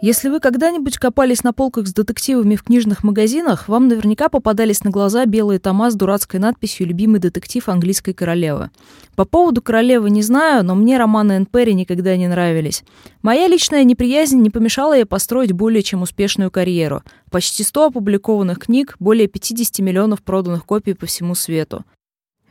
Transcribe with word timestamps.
Если 0.00 0.28
вы 0.28 0.38
когда-нибудь 0.38 0.96
копались 0.96 1.42
на 1.42 1.52
полках 1.52 1.88
с 1.88 1.92
детективами 1.92 2.54
в 2.54 2.62
книжных 2.62 3.02
магазинах, 3.02 3.66
вам 3.66 3.88
наверняка 3.88 4.28
попадались 4.28 4.84
на 4.84 4.90
глаза 4.90 5.26
белые 5.26 5.58
тома 5.58 5.90
с 5.90 5.96
дурацкой 5.96 6.38
надписью 6.38 6.86
«Любимый 6.86 7.18
детектив 7.18 7.68
английской 7.68 8.12
королевы». 8.12 8.70
По 9.16 9.24
поводу 9.24 9.60
королевы 9.60 10.10
не 10.10 10.22
знаю, 10.22 10.64
но 10.64 10.76
мне 10.76 10.98
романы 10.98 11.32
Энн 11.32 11.46
Перри 11.46 11.74
никогда 11.74 12.16
не 12.16 12.28
нравились. 12.28 12.84
Моя 13.22 13.48
личная 13.48 13.82
неприязнь 13.82 14.40
не 14.40 14.50
помешала 14.50 14.94
ей 14.94 15.04
построить 15.04 15.50
более 15.50 15.82
чем 15.82 16.02
успешную 16.02 16.52
карьеру. 16.52 17.02
Почти 17.32 17.64
100 17.64 17.86
опубликованных 17.86 18.60
книг, 18.60 18.94
более 19.00 19.26
50 19.26 19.80
миллионов 19.80 20.22
проданных 20.22 20.64
копий 20.64 20.94
по 20.94 21.06
всему 21.06 21.34
свету. 21.34 21.84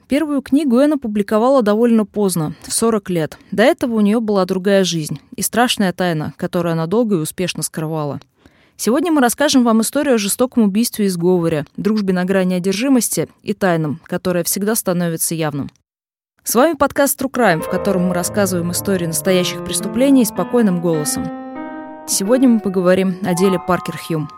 Первую 0.08 0.42
книгу 0.42 0.78
Энн 0.80 0.94
опубликовала 0.94 1.62
довольно 1.62 2.06
поздно, 2.06 2.56
в 2.62 2.72
40 2.72 3.10
лет. 3.10 3.38
До 3.52 3.64
этого 3.64 3.96
у 3.96 4.00
нее 4.00 4.22
была 4.22 4.46
другая 4.46 4.86
жизнь 4.86 5.20
и 5.36 5.42
страшная 5.42 5.92
тайна, 5.92 6.34
которую 6.38 6.72
она 6.74 6.88
долго 6.88 7.16
и 7.16 7.20
успешно 7.20 7.62
скрывала. 7.62 8.22
Сегодня 8.78 9.12
мы 9.12 9.20
расскажем 9.20 9.66
вам 9.66 9.82
историю 9.82 10.16
о 10.16 10.20
жестоком 10.20 10.64
убийстве 10.64 11.08
и 11.08 11.10
сговоре, 11.10 11.66
дружбе 11.76 12.14
на 12.14 12.24
грани 12.24 12.54
одержимости 12.54 13.28
и 13.44 13.54
тайном, 13.54 14.00
которое 14.06 14.46
всегда 14.46 14.76
становится 14.76 15.36
явным. 15.36 15.70
С 16.44 16.56
вами 16.56 16.78
подкаст 16.78 17.22
True 17.22 17.30
Crime, 17.30 17.62
в 17.62 17.70
котором 17.70 18.08
мы 18.08 18.14
рассказываем 18.14 18.72
истории 18.72 19.08
настоящих 19.08 19.66
преступлений 19.66 20.24
спокойным 20.24 20.80
голосом. 20.80 21.26
Сегодня 22.08 22.48
мы 22.48 22.62
поговорим 22.62 23.18
о 23.24 23.34
деле 23.34 23.60
Паркер 23.60 23.98
Хьюм. 23.98 24.30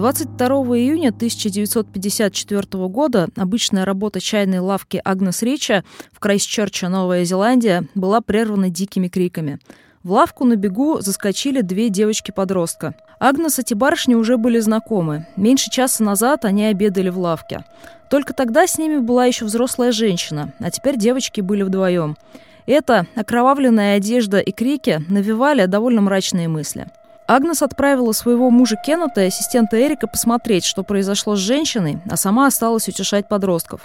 22 0.00 0.46
июня 0.78 1.08
1954 1.08 2.88
года 2.88 3.28
обычная 3.36 3.84
работа 3.84 4.18
чайной 4.18 4.60
лавки 4.60 4.98
Агнес 5.04 5.42
Рича 5.42 5.84
в 6.10 6.20
Крайстчерче, 6.20 6.88
Новая 6.88 7.24
Зеландия, 7.24 7.84
была 7.94 8.22
прервана 8.22 8.70
дикими 8.70 9.08
криками. 9.08 9.58
В 10.02 10.12
лавку 10.12 10.46
на 10.46 10.56
бегу 10.56 11.02
заскочили 11.02 11.60
две 11.60 11.90
девочки-подростка. 11.90 12.94
Агнес 13.18 13.58
и 13.58 13.60
эти 13.60 13.74
барышни 13.74 14.14
уже 14.14 14.38
были 14.38 14.58
знакомы. 14.60 15.26
Меньше 15.36 15.68
часа 15.70 16.02
назад 16.02 16.46
они 16.46 16.64
обедали 16.64 17.10
в 17.10 17.18
лавке. 17.18 17.66
Только 18.08 18.32
тогда 18.32 18.66
с 18.66 18.78
ними 18.78 18.96
была 18.96 19.26
еще 19.26 19.44
взрослая 19.44 19.92
женщина, 19.92 20.54
а 20.60 20.70
теперь 20.70 20.96
девочки 20.96 21.42
были 21.42 21.62
вдвоем. 21.62 22.16
Это 22.64 23.06
окровавленная 23.16 23.98
одежда 23.98 24.38
и 24.38 24.50
крики 24.50 25.04
навевали 25.10 25.66
довольно 25.66 26.00
мрачные 26.00 26.48
мысли– 26.48 26.86
Агнес 27.30 27.62
отправила 27.62 28.10
своего 28.10 28.50
мужа 28.50 28.74
Кеннета 28.74 29.20
и 29.20 29.26
ассистента 29.26 29.80
Эрика 29.80 30.08
посмотреть, 30.08 30.64
что 30.64 30.82
произошло 30.82 31.36
с 31.36 31.38
женщиной, 31.38 31.98
а 32.10 32.16
сама 32.16 32.48
осталась 32.48 32.88
утешать 32.88 33.28
подростков. 33.28 33.82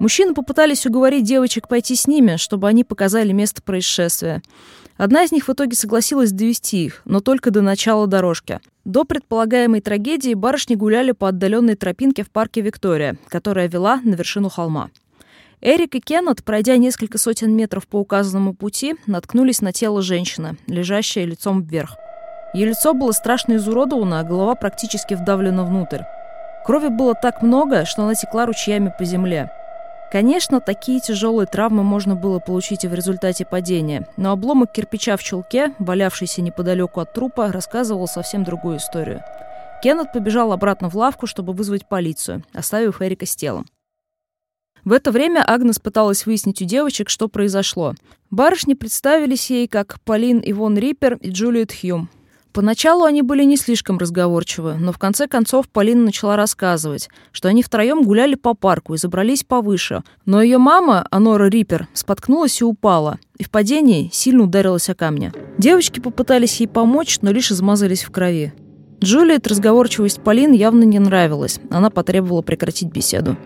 Мужчины 0.00 0.34
попытались 0.34 0.86
уговорить 0.86 1.22
девочек 1.22 1.68
пойти 1.68 1.94
с 1.94 2.08
ними, 2.08 2.34
чтобы 2.34 2.66
они 2.66 2.82
показали 2.82 3.30
место 3.30 3.62
происшествия. 3.62 4.42
Одна 4.96 5.22
из 5.22 5.30
них 5.30 5.46
в 5.46 5.52
итоге 5.52 5.76
согласилась 5.76 6.32
довести 6.32 6.84
их, 6.84 7.02
но 7.04 7.20
только 7.20 7.52
до 7.52 7.62
начала 7.62 8.08
дорожки. 8.08 8.58
До 8.84 9.04
предполагаемой 9.04 9.82
трагедии 9.82 10.34
барышни 10.34 10.74
гуляли 10.74 11.12
по 11.12 11.28
отдаленной 11.28 11.76
тропинке 11.76 12.24
в 12.24 12.30
парке 12.32 12.60
Виктория, 12.60 13.16
которая 13.28 13.68
вела 13.68 14.00
на 14.02 14.14
вершину 14.14 14.48
холма. 14.48 14.90
Эрик 15.60 15.94
и 15.94 16.00
Кеннет, 16.00 16.42
пройдя 16.42 16.76
несколько 16.76 17.18
сотен 17.18 17.54
метров 17.54 17.86
по 17.86 18.00
указанному 18.00 18.52
пути, 18.52 18.96
наткнулись 19.06 19.60
на 19.60 19.72
тело 19.72 20.02
женщины, 20.02 20.56
лежащее 20.66 21.24
лицом 21.24 21.62
вверх. 21.62 21.96
Ее 22.52 22.66
лицо 22.66 22.94
было 22.94 23.12
страшно 23.12 23.56
изуродовано, 23.56 24.20
а 24.20 24.24
голова 24.24 24.54
практически 24.54 25.14
вдавлена 25.14 25.64
внутрь. 25.64 26.02
Крови 26.64 26.88
было 26.88 27.14
так 27.14 27.42
много, 27.42 27.84
что 27.84 28.02
она 28.02 28.14
текла 28.14 28.46
ручьями 28.46 28.92
по 28.96 29.04
земле. 29.04 29.50
Конечно, 30.10 30.60
такие 30.60 30.98
тяжелые 30.98 31.46
травмы 31.46 31.84
можно 31.84 32.16
было 32.16 32.40
получить 32.40 32.84
и 32.84 32.88
в 32.88 32.94
результате 32.94 33.44
падения, 33.44 34.08
но 34.16 34.32
обломок 34.32 34.72
кирпича 34.72 35.16
в 35.16 35.22
чулке, 35.22 35.72
валявшийся 35.78 36.42
неподалеку 36.42 37.00
от 37.00 37.12
трупа, 37.12 37.52
рассказывал 37.52 38.08
совсем 38.08 38.42
другую 38.42 38.78
историю. 38.78 39.22
Кеннет 39.82 40.12
побежал 40.12 40.52
обратно 40.52 40.90
в 40.90 40.96
лавку, 40.96 41.28
чтобы 41.28 41.52
вызвать 41.52 41.88
полицию, 41.88 42.42
оставив 42.52 43.00
Эрика 43.00 43.24
с 43.24 43.36
телом. 43.36 43.66
В 44.84 44.92
это 44.92 45.12
время 45.12 45.44
Агнес 45.46 45.78
пыталась 45.78 46.26
выяснить 46.26 46.60
у 46.60 46.64
девочек, 46.64 47.08
что 47.08 47.28
произошло. 47.28 47.94
Барышни 48.30 48.74
представились 48.74 49.50
ей 49.50 49.68
как 49.68 50.00
Полин 50.00 50.40
Ивон 50.44 50.76
Риппер 50.76 51.14
и 51.16 51.30
Джулиет 51.30 51.72
Хьюм. 51.72 52.08
Поначалу 52.52 53.04
они 53.04 53.22
были 53.22 53.44
не 53.44 53.56
слишком 53.56 53.98
разговорчивы, 53.98 54.74
но 54.74 54.92
в 54.92 54.98
конце 54.98 55.28
концов 55.28 55.68
Полина 55.68 56.06
начала 56.06 56.34
рассказывать, 56.34 57.08
что 57.30 57.48
они 57.48 57.62
втроем 57.62 58.02
гуляли 58.02 58.34
по 58.34 58.54
парку 58.54 58.94
и 58.94 58.98
забрались 58.98 59.44
повыше, 59.44 60.02
но 60.26 60.42
ее 60.42 60.58
мама, 60.58 61.06
Анора 61.12 61.48
Риппер, 61.48 61.86
споткнулась 61.92 62.60
и 62.60 62.64
упала, 62.64 63.18
и 63.38 63.44
в 63.44 63.50
падении 63.50 64.10
сильно 64.12 64.44
ударилась 64.44 64.88
о 64.88 64.96
камни. 64.96 65.32
Девочки 65.58 66.00
попытались 66.00 66.58
ей 66.58 66.66
помочь, 66.66 67.20
но 67.22 67.30
лишь 67.30 67.52
измазались 67.52 68.02
в 68.02 68.10
крови. 68.10 68.52
Джулиет 69.00 69.46
разговорчивость 69.46 70.20
Полин 70.20 70.52
явно 70.52 70.82
не 70.82 70.98
нравилась, 70.98 71.60
она 71.70 71.88
потребовала 71.88 72.42
прекратить 72.42 72.90
беседу. 72.90 73.36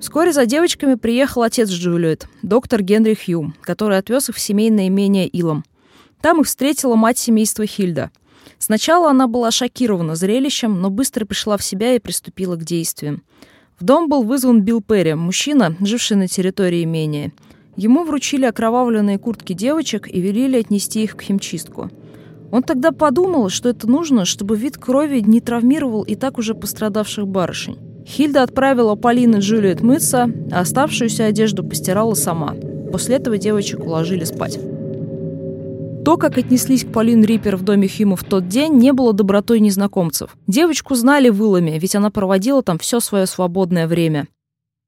Вскоре 0.00 0.32
за 0.32 0.46
девочками 0.46 0.94
приехал 0.94 1.42
отец 1.42 1.68
Джулиет, 1.68 2.26
доктор 2.42 2.82
Генри 2.82 3.14
Хьюм, 3.14 3.54
который 3.60 3.98
отвез 3.98 4.30
их 4.30 4.36
в 4.36 4.40
семейное 4.40 4.88
имение 4.88 5.28
Илом– 5.28 5.64
там 6.20 6.40
их 6.40 6.46
встретила 6.46 6.96
мать 6.96 7.18
семейства 7.18 7.66
Хильда. 7.66 8.10
Сначала 8.58 9.10
она 9.10 9.28
была 9.28 9.50
шокирована 9.50 10.16
зрелищем, 10.16 10.80
но 10.80 10.90
быстро 10.90 11.24
пришла 11.24 11.56
в 11.56 11.64
себя 11.64 11.94
и 11.94 12.00
приступила 12.00 12.56
к 12.56 12.64
действиям. 12.64 13.22
В 13.78 13.84
дом 13.84 14.08
был 14.08 14.24
вызван 14.24 14.62
Билл 14.62 14.82
Перри, 14.82 15.14
мужчина, 15.14 15.76
живший 15.80 16.16
на 16.16 16.26
территории 16.26 16.82
имения. 16.82 17.32
Ему 17.76 18.04
вручили 18.04 18.44
окровавленные 18.44 19.18
куртки 19.18 19.52
девочек 19.52 20.08
и 20.12 20.20
велели 20.20 20.58
отнести 20.58 21.04
их 21.04 21.16
к 21.16 21.22
химчистку. 21.22 21.90
Он 22.50 22.62
тогда 22.64 22.90
подумал, 22.90 23.50
что 23.50 23.68
это 23.68 23.86
нужно, 23.88 24.24
чтобы 24.24 24.56
вид 24.56 24.78
крови 24.78 25.20
не 25.20 25.40
травмировал 25.40 26.02
и 26.02 26.16
так 26.16 26.38
уже 26.38 26.54
пострадавших 26.54 27.28
барышень. 27.28 27.78
Хильда 28.04 28.42
отправила 28.42 28.94
Полин 28.96 29.36
и 29.36 29.38
Джулиет 29.40 29.82
мыться, 29.82 30.30
а 30.50 30.60
оставшуюся 30.60 31.26
одежду 31.26 31.62
постирала 31.62 32.14
сама. 32.14 32.56
После 32.90 33.16
этого 33.16 33.36
девочек 33.36 33.80
уложили 33.80 34.24
спать. 34.24 34.58
То, 36.08 36.16
как 36.16 36.38
отнеслись 36.38 36.86
к 36.86 36.90
Полин 36.90 37.22
Риппер 37.22 37.58
в 37.58 37.62
доме 37.62 37.86
Хима 37.86 38.16
в 38.16 38.24
тот 38.24 38.48
день, 38.48 38.72
не 38.78 38.94
было 38.94 39.12
добротой 39.12 39.60
незнакомцев. 39.60 40.38
Девочку 40.46 40.94
знали 40.94 41.28
в 41.28 41.38
Иламе, 41.38 41.78
ведь 41.78 41.94
она 41.94 42.10
проводила 42.10 42.62
там 42.62 42.78
все 42.78 43.00
свое 43.00 43.26
свободное 43.26 43.86
время. 43.86 44.26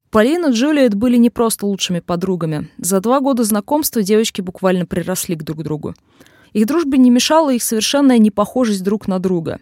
Полина 0.09 0.47
и 0.47 0.51
Джулиет 0.51 0.95
были 0.95 1.17
не 1.17 1.29
просто 1.29 1.67
лучшими 1.67 1.99
подругами. 1.99 2.71
За 2.79 3.01
два 3.01 3.19
года 3.19 3.43
знакомства 3.43 4.01
девочки 4.01 4.41
буквально 4.41 4.87
приросли 4.87 5.35
к 5.35 5.43
друг 5.43 5.61
другу. 5.61 5.93
Их 6.53 6.65
дружбе 6.65 6.97
не 6.97 7.11
мешала 7.11 7.53
их 7.53 7.61
совершенная 7.61 8.17
непохожесть 8.17 8.83
друг 8.83 9.07
на 9.07 9.19
друга. 9.19 9.59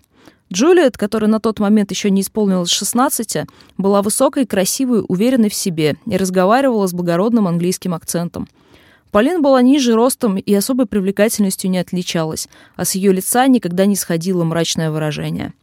Джулиет, 0.54 0.98
которая 0.98 1.30
на 1.30 1.42
тот 1.42 1.60
момент 1.60 1.92
еще 1.92 2.10
не 2.10 2.22
исполнилась 2.22 2.70
16, 2.70 3.50
была 3.78 4.02
высокой, 4.02 4.46
красивой, 4.46 5.04
уверенной 5.06 5.50
в 5.50 5.54
себе 5.54 5.98
и 6.06 6.16
разговаривала 6.16 6.88
с 6.88 6.94
благородным 6.94 7.50
английским 7.50 7.94
акцентом– 7.94 8.48
Полин 9.12 9.42
была 9.42 9.62
ниже 9.62 9.96
ростом 9.96 10.38
и 10.38 10.54
особой 10.54 10.86
привлекательностью 10.86 11.70
не 11.72 11.80
отличалась, 11.80 12.48
а 12.76 12.86
с 12.86 12.94
ее 12.96 13.12
лица 13.12 13.48
никогда 13.48 13.86
не 13.86 13.96
сходило 13.96 14.44
мрачное 14.44 14.92
выражение. 14.92 15.54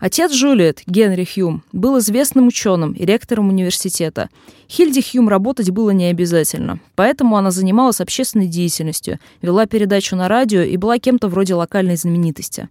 Отец 0.00 0.32
Джулиет, 0.32 0.82
Генри 0.88 1.24
Хьюм, 1.24 1.62
был 1.70 2.00
известным 2.00 2.48
ученым 2.48 2.92
и 2.92 3.04
ректором 3.04 3.50
университета. 3.50 4.30
Хильде 4.68 5.00
Хьюм 5.00 5.28
работать 5.28 5.70
было 5.70 5.90
не 5.90 6.06
обязательно, 6.06 6.80
поэтому 6.96 7.36
она 7.36 7.52
занималась 7.52 8.00
общественной 8.00 8.48
деятельностью, 8.48 9.20
вела 9.42 9.66
передачу 9.66 10.16
на 10.16 10.26
радио 10.26 10.62
и 10.62 10.76
была 10.76 10.98
кем-то 10.98 11.28
вроде 11.28 11.54
локальной 11.54 11.94
знаменитости. 11.94 12.68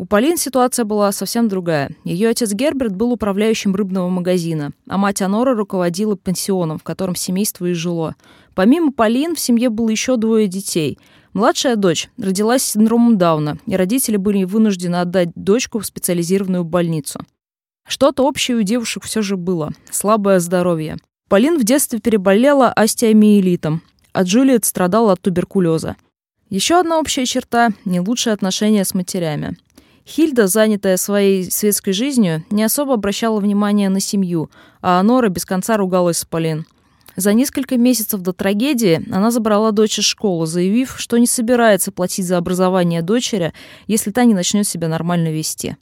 У 0.00 0.06
Полин 0.06 0.38
ситуация 0.38 0.86
была 0.86 1.12
совсем 1.12 1.48
другая. 1.48 1.90
Ее 2.04 2.30
отец 2.30 2.54
Герберт 2.54 2.96
был 2.96 3.12
управляющим 3.12 3.74
рыбного 3.74 4.08
магазина, 4.08 4.72
а 4.88 4.96
мать 4.96 5.20
Анора 5.20 5.54
руководила 5.54 6.16
пансионом, 6.16 6.78
в 6.78 6.82
котором 6.82 7.14
семейство 7.14 7.66
и 7.66 7.74
жило. 7.74 8.16
Помимо 8.54 8.92
Полин, 8.92 9.36
в 9.36 9.40
семье 9.40 9.68
было 9.68 9.90
еще 9.90 10.16
двое 10.16 10.48
детей. 10.48 10.98
Младшая 11.34 11.76
дочь 11.76 12.08
родилась 12.16 12.62
с 12.62 12.72
синдромом 12.72 13.18
Дауна, 13.18 13.58
и 13.66 13.76
родители 13.76 14.16
были 14.16 14.44
вынуждены 14.44 14.96
отдать 14.96 15.32
дочку 15.34 15.80
в 15.80 15.84
специализированную 15.84 16.64
больницу. 16.64 17.20
Что-то 17.86 18.22
общее 18.22 18.56
у 18.56 18.62
девушек 18.62 19.04
все 19.04 19.20
же 19.20 19.36
было– 19.36 19.70
слабое 19.90 20.40
здоровье. 20.40 20.96
Полин 21.28 21.58
в 21.58 21.64
детстве 21.64 22.00
переболела 22.00 22.72
остеомиелитом, 22.72 23.82
а 24.14 24.22
Джулиет 24.22 24.64
страдала 24.64 25.12
от 25.12 25.20
туберкулеза. 25.20 25.96
Еще 26.48 26.80
одна 26.80 26.98
общая 26.98 27.26
черта– 27.26 27.68
не 27.84 28.00
лучшие 28.00 28.32
отношения 28.32 28.86
с 28.86 28.94
матерями. 28.94 29.58
Хильда, 30.10 30.48
занятая 30.48 30.96
своей 30.96 31.48
светской 31.48 31.92
жизнью, 31.92 32.44
не 32.50 32.64
особо 32.64 32.94
обращала 32.94 33.38
внимание 33.38 33.88
на 33.88 34.00
семью, 34.00 34.50
а 34.82 34.98
Анора 34.98 35.28
без 35.28 35.44
конца 35.44 35.76
ругалась 35.76 36.18
с 36.18 36.24
Полин– 36.24 36.66
За 37.16 37.32
несколько 37.32 37.76
месяцев 37.76 38.20
до 38.20 38.32
трагедии 38.32 39.06
она 39.12 39.30
забрала 39.30 39.72
дочь 39.72 39.98
из 39.98 40.04
школы, 40.04 40.46
заявив, 40.46 40.94
что 40.98 41.18
не 41.18 41.26
собирается 41.26 41.92
платить 41.92 42.26
за 42.26 42.38
образование 42.38 43.02
дочери, 43.02 43.52
если 43.86 44.10
та 44.10 44.24
не 44.24 44.34
начнет 44.34 44.66
себя 44.66 44.88
нормально 44.88 45.30
вести. 45.30 45.76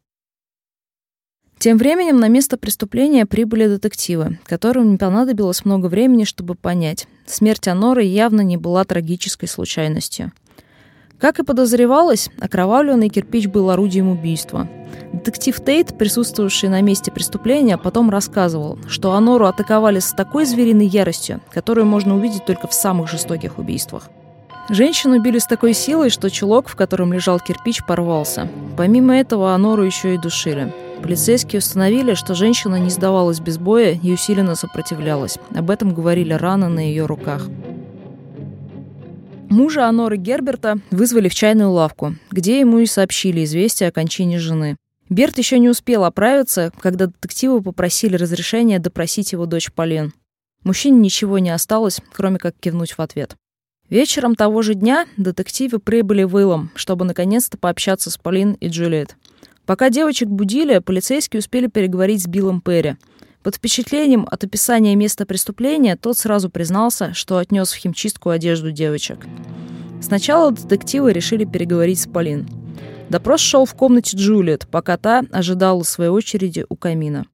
Тем 1.58 1.76
временем 1.76 2.18
на 2.18 2.28
место 2.28 2.56
преступления 2.56 3.26
прибыли 3.26 3.66
детективы, 3.66 4.38
которым 4.46 4.92
не 4.92 4.96
понадобилось 4.96 5.64
много 5.64 5.86
времени, 5.86 6.24
чтобы 6.24 6.54
понять, 6.54 7.08
смерть 7.26 7.68
Аноры 7.68 8.04
явно 8.04 8.42
не 8.42 8.56
была 8.56 8.84
трагической 8.84 9.48
случайностью. 9.48 10.32
Как 11.20 11.40
и 11.40 11.42
подозревалось, 11.42 12.30
окровавленный 12.40 13.08
кирпич 13.08 13.48
был 13.48 13.70
орудием 13.70 14.08
убийства. 14.08 14.68
Детектив 15.12 15.58
Тейт, 15.64 15.98
присутствовавший 15.98 16.68
на 16.68 16.80
месте 16.80 17.10
преступления, 17.10 17.76
потом 17.76 18.08
рассказывал, 18.10 18.78
что 18.88 19.12
Анору 19.12 19.46
атаковали 19.46 19.98
с 19.98 20.12
такой 20.12 20.44
звериной 20.44 20.86
яростью, 20.86 21.40
которую 21.50 21.86
можно 21.86 22.14
увидеть 22.14 22.44
только 22.44 22.68
в 22.68 22.74
самых 22.74 23.10
жестоких 23.10 23.58
убийствах. 23.58 24.10
Женщину 24.68 25.20
били 25.20 25.38
с 25.38 25.46
такой 25.46 25.72
силой, 25.72 26.10
что 26.10 26.30
чулок, 26.30 26.68
в 26.68 26.76
котором 26.76 27.12
лежал 27.12 27.40
кирпич, 27.40 27.84
порвался. 27.84 28.48
Помимо 28.76 29.16
этого, 29.16 29.54
Анору 29.54 29.82
еще 29.82 30.14
и 30.14 30.18
душили. 30.18 30.72
Полицейские 31.02 31.58
установили, 31.58 32.14
что 32.14 32.34
женщина 32.34 32.76
не 32.76 32.90
сдавалась 32.90 33.40
без 33.40 33.56
боя 33.56 33.92
и 34.00 34.12
усиленно 34.12 34.54
сопротивлялась. 34.54 35.38
Об 35.54 35.70
этом 35.70 35.94
говорили 35.94 36.34
раны 36.34 36.68
на 36.68 36.80
ее 36.80 37.06
руках. 37.06 37.48
Мужа 39.50 39.86
Аноры 39.86 40.18
Герберта 40.18 40.78
вызвали 40.90 41.28
в 41.28 41.34
чайную 41.34 41.70
лавку, 41.70 42.14
где 42.30 42.60
ему 42.60 42.80
и 42.80 42.86
сообщили 42.86 43.44
известие 43.44 43.88
о 43.88 43.92
кончине 43.92 44.38
жены. 44.38 44.76
Берт 45.08 45.38
еще 45.38 45.58
не 45.58 45.70
успел 45.70 46.04
оправиться, 46.04 46.70
когда 46.80 47.06
детективы 47.06 47.62
попросили 47.62 48.16
разрешения 48.16 48.78
допросить 48.78 49.32
его 49.32 49.46
дочь 49.46 49.72
Полин. 49.72 50.12
Мужчине 50.64 50.98
ничего 50.98 51.38
не 51.38 51.48
осталось, 51.48 52.00
кроме 52.12 52.38
как 52.38 52.56
кивнуть 52.60 52.92
в 52.92 53.00
ответ. 53.00 53.36
Вечером 53.88 54.34
того 54.34 54.60
же 54.60 54.74
дня 54.74 55.06
детективы 55.16 55.78
прибыли 55.78 56.24
в 56.24 56.38
Илом, 56.38 56.70
чтобы 56.74 57.06
наконец-то 57.06 57.56
пообщаться 57.56 58.10
с 58.10 58.18
Полин 58.18 58.52
и 58.52 58.68
Джульет. 58.68 59.16
Пока 59.64 59.88
девочек 59.88 60.28
будили, 60.28 60.78
полицейские 60.78 61.40
успели 61.40 61.68
переговорить 61.68 62.22
с 62.22 62.26
Биллом 62.26 62.60
Перри. 62.60 62.96
Под 63.42 63.54
впечатлением 63.54 64.26
от 64.30 64.44
описания 64.44 64.96
места 64.96 65.24
преступления 65.24 65.96
тот 65.96 66.18
сразу 66.18 66.50
признался, 66.50 67.14
что 67.14 67.38
отнес 67.38 67.72
в 67.72 67.76
химчистку 67.76 68.30
одежду 68.30 68.72
девочек. 68.72 69.26
Сначала 70.00 70.50
детективы 70.50 71.12
решили 71.12 71.44
переговорить 71.44 72.00
с 72.00 72.06
Полин. 72.06 72.48
Допрос 73.08 73.40
шел 73.40 73.64
в 73.64 73.74
комнате 73.74 74.16
Джулиет, 74.16 74.66
пока 74.68 74.96
та 74.96 75.24
ожидала 75.32 75.82
своей 75.82 76.10
очереди 76.10 76.66
у 76.68 76.76
камина. 76.76 77.26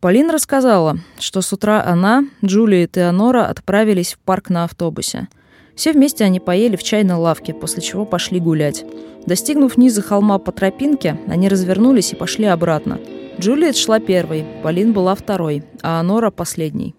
Полин 0.00 0.30
рассказала, 0.30 0.98
что 1.18 1.40
с 1.40 1.52
утра 1.52 1.82
она, 1.84 2.24
Джулиет 2.44 2.96
и 2.96 3.00
Анора 3.00 3.46
отправились 3.46 4.14
в 4.14 4.18
парк 4.18 4.50
на 4.50 4.64
автобусе. 4.64 5.26
Все 5.74 5.92
вместе 5.92 6.24
они 6.24 6.38
поели 6.38 6.76
в 6.76 6.82
чайной 6.82 7.16
лавке, 7.16 7.52
после 7.52 7.82
чего 7.82 8.04
пошли 8.04 8.38
гулять. 8.38 8.84
Достигнув 9.26 9.76
низа 9.76 10.02
холма 10.02 10.38
по 10.38 10.52
тропинке, 10.52 11.18
они 11.26 11.48
развернулись 11.48 12.12
и 12.12 12.16
пошли 12.16 12.44
обратно. 12.44 13.00
Джулиет 13.40 13.76
шла 13.76 14.00
первой, 14.00 14.44
Полин 14.64 14.92
была 14.92 15.14
второй, 15.14 15.62
а 15.82 16.00
Анора— 16.00 16.30
последней. 16.32 16.96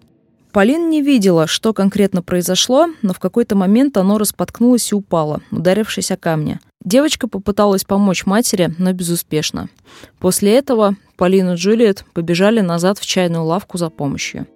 Полин 0.52 0.88
не 0.88 1.02
видела, 1.02 1.46
что 1.46 1.74
конкретно 1.74 2.22
произошло, 2.22 2.86
но 3.02 3.12
в 3.12 3.20
какой-то 3.20 3.56
момент 3.56 3.96
Анора 3.98 4.24
споткнулась 4.24 4.90
и 4.90 4.94
упала, 4.94 5.42
ударившись 5.52 6.10
о 6.10 6.16
камни. 6.16 6.58
Девочка 6.82 7.28
попыталась 7.28 7.84
помочь 7.84 8.24
матери, 8.24 8.74
но 8.78 8.92
безуспешно. 8.92 9.68
После 10.18 10.54
этого 10.54 10.96
Полин 11.16 11.50
и 11.50 11.54
Джулиет 11.56 12.06
побежали 12.14 12.60
назад 12.60 12.98
в 12.98 13.06
чайную 13.06 13.44
лавку 13.44 13.76
за 13.76 13.90
помощью. 13.90 14.46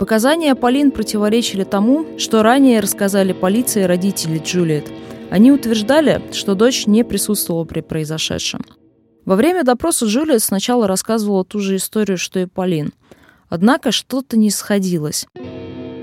Показания 0.00 0.54
Полин 0.56 0.90
противоречили 0.90 1.62
тому, 1.62 2.18
что 2.18 2.42
ранее 2.42 2.80
рассказали 2.80 3.32
полиции 3.32 3.84
родители 3.84 4.42
Джулиет. 4.44 4.90
Они 5.30 5.52
утверждали, 5.52 6.20
что 6.32 6.54
дочь 6.54 6.86
не 6.86 7.04
присутствовала 7.04 7.64
при 7.64 7.80
произошедшем. 7.80 8.62
Во 9.26 9.34
время 9.34 9.64
допроса 9.64 10.06
Джулиет 10.06 10.40
сначала 10.40 10.86
рассказывала 10.86 11.44
ту 11.44 11.58
же 11.58 11.76
историю, 11.76 12.16
что 12.16 12.38
и 12.38 12.46
Полин. 12.46 12.92
Однако 13.48 13.90
что-то 13.90 14.38
не 14.38 14.50
сходилось. 14.50 15.26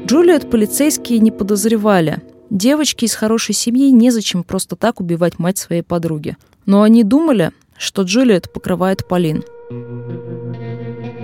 Джулиет 0.06 0.52
полицейские 0.52 1.20
не 1.20 1.32
подозревали. 1.32 2.22
Девочке 2.50 3.06
из 3.06 3.16
хорошей 3.16 3.56
семьи 3.56 3.90
незачем 3.92 4.44
просто 4.44 4.76
так 4.76 5.00
убивать 5.00 5.40
мать 5.40 5.58
своей 5.58 5.84
подруги. 5.84 6.36
Но 6.66 6.82
они 6.82 7.04
думали, 7.04 7.52
что 7.78 8.02
Джулиет 8.02 8.52
покрывает 8.52 9.08
Полин. 9.08 9.44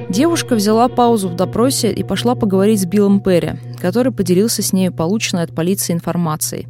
Девушка 0.07 0.55
взяла 0.55 0.87
паузу 0.87 1.27
в 1.27 1.35
допросе 1.35 1.91
и 1.91 2.03
пошла 2.03 2.33
поговорить 2.33 2.81
с 2.81 2.85
Биллом 2.85 3.19
Перри, 3.19 3.59
который 3.79 4.13
поделился 4.13 4.61
с 4.61 4.71
ней 4.71 4.89
полученной 4.89 5.43
от 5.43 5.53
полиции 5.53 5.91
информацией. 5.91 6.67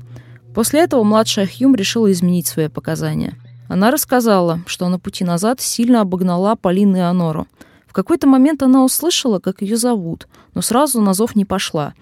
После 0.55 0.81
этого 0.81 1.03
младшая 1.03 1.47
Хьюм 1.47 1.75
решила 1.75 2.11
изменить 2.11 2.47
свои 2.47 2.67
показания. 2.67 3.37
Она 3.69 3.89
рассказала, 3.89 4.59
что 4.65 4.89
на 4.89 4.99
пути 4.99 5.23
назад 5.23 5.61
сильно 5.61 6.01
обогнала 6.01 6.57
Полину 6.57 6.97
и 6.97 6.99
Анору. 6.99 7.47
В 7.87 7.93
какой-то 7.93 8.27
момент 8.27 8.61
она 8.61 8.83
услышала, 8.83 9.39
как 9.39 9.61
ее 9.61 9.77
зовут, 9.77 10.27
но 10.53 10.61
сразу 10.61 10.99
на 10.99 11.13
зов 11.13 11.37
не 11.37 11.45
пошла. 11.45 11.93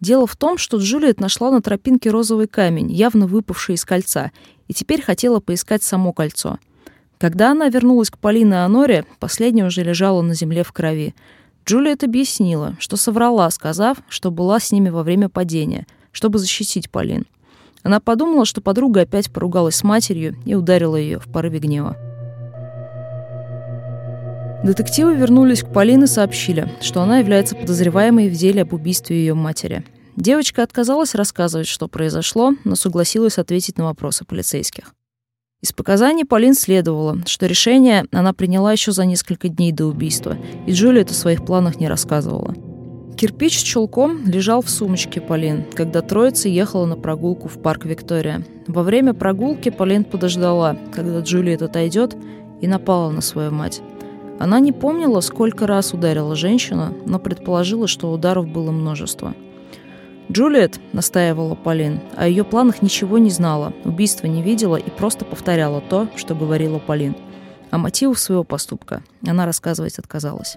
Дело 0.00 0.28
в 0.28 0.36
том, 0.36 0.56
что 0.56 0.76
Джулиет 0.76 1.18
нашла 1.18 1.50
на 1.50 1.60
тропинке 1.60 2.10
розовый 2.10 2.46
камень, 2.46 2.92
явно 2.92 3.26
выпавший 3.26 3.74
из 3.74 3.84
кольца, 3.84 4.30
и 4.68 4.72
теперь 4.72 5.02
хотела 5.02 5.40
поискать 5.40 5.82
само 5.82 6.12
кольцо— 6.12 6.60
когда 7.24 7.52
она 7.52 7.68
вернулась 7.68 8.10
к 8.10 8.18
Полине 8.18 8.64
Аноре, 8.64 9.06
последняя 9.18 9.64
уже 9.64 9.82
лежала 9.82 10.20
на 10.20 10.34
земле 10.34 10.62
в 10.62 10.72
крови. 10.72 11.14
Джулиет 11.64 12.04
объяснила, 12.04 12.76
что 12.78 12.96
соврала, 12.96 13.48
сказав, 13.50 13.98
что 14.08 14.30
была 14.30 14.60
с 14.60 14.72
ними 14.72 14.90
во 14.90 15.02
время 15.02 15.28
падения, 15.28 15.86
чтобы 16.12 16.38
защитить 16.38 16.90
Полин. 16.90 17.24
Она 17.84 18.00
подумала, 18.00 18.46
что 18.46 18.62
подруга 18.62 19.02
опять 19.02 19.30
поругалась 19.30 19.76
с 19.76 19.84
матерью 19.84 20.36
и 20.46 20.54
ударила 20.54 20.96
ее 20.96 21.20
в 21.20 21.30
порыве 21.30 21.58
гнева. 21.58 21.96
Детективы 24.64 25.14
вернулись 25.14 25.62
к 25.62 25.70
Полине 25.70 26.04
и 26.04 26.06
сообщили, 26.06 26.72
что 26.80 27.02
она 27.02 27.18
является 27.18 27.54
подозреваемой 27.54 28.30
в 28.30 28.32
деле 28.32 28.62
об 28.62 28.72
убийстве 28.72 29.18
ее 29.18 29.34
матери. 29.34 29.84
Девочка 30.16 30.62
отказалась 30.62 31.14
рассказывать, 31.14 31.66
что 31.66 31.86
произошло, 31.86 32.54
но 32.64 32.74
согласилась 32.74 33.36
ответить 33.36 33.76
на 33.76 33.84
вопросы 33.84 34.24
полицейских. 34.24 34.94
Из 35.60 35.72
показаний 35.72 36.24
Полин 36.24 36.54
следовало, 36.54 37.18
что 37.26 37.44
решение 37.44 38.06
она 38.12 38.32
приняла 38.32 38.72
еще 38.72 38.92
за 38.92 39.04
несколько 39.04 39.48
дней 39.48 39.72
до 39.72 39.86
убийства, 39.86 40.38
и 40.66 40.72
Джулиет 40.72 41.10
о 41.10 41.14
своих 41.14 41.44
планах 41.44 41.76
не 41.76 41.88
рассказывала. 41.88 42.54
Кирпич 43.16 43.58
с 43.58 43.62
чулком 43.62 44.26
лежал 44.26 44.60
в 44.62 44.68
сумочке 44.68 45.20
Полин, 45.20 45.64
когда 45.74 46.02
троица 46.02 46.48
ехала 46.48 46.86
на 46.86 46.96
прогулку 46.96 47.48
в 47.48 47.60
парк 47.60 47.84
Виктория. 47.84 48.44
Во 48.66 48.82
время 48.82 49.14
прогулки 49.14 49.70
Полин 49.70 50.04
подождала, 50.04 50.76
когда 50.92 51.20
Джулиет 51.20 51.62
отойдет, 51.62 52.16
и 52.60 52.66
напала 52.66 53.10
на 53.10 53.20
свою 53.20 53.50
мать. 53.50 53.82
Она 54.38 54.58
не 54.58 54.72
помнила, 54.72 55.20
сколько 55.20 55.66
раз 55.66 55.94
ударила 55.94 56.34
женщину, 56.34 56.94
но 57.06 57.18
предположила, 57.18 57.86
что 57.86 58.12
ударов 58.12 58.48
было 58.48 58.70
множество– 58.70 59.34
Джулиет, 60.32 60.80
настаивала 60.92 61.54
Полин, 61.54 62.00
о 62.16 62.26
ее 62.26 62.44
планах 62.44 62.80
ничего 62.80 63.18
не 63.18 63.30
знала, 63.30 63.74
убийства 63.84 64.26
не 64.26 64.42
видела 64.42 64.76
и 64.76 64.90
просто 64.90 65.24
повторяла 65.24 65.82
то, 65.82 66.08
что 66.16 66.34
говорила 66.34 66.78
Полин. 66.78 67.14
О 67.70 67.78
мотивах 67.78 68.18
своего 68.18 68.42
поступка 68.42 69.02
она 69.26 69.44
рассказывать 69.44 69.98
отказалась. 69.98 70.56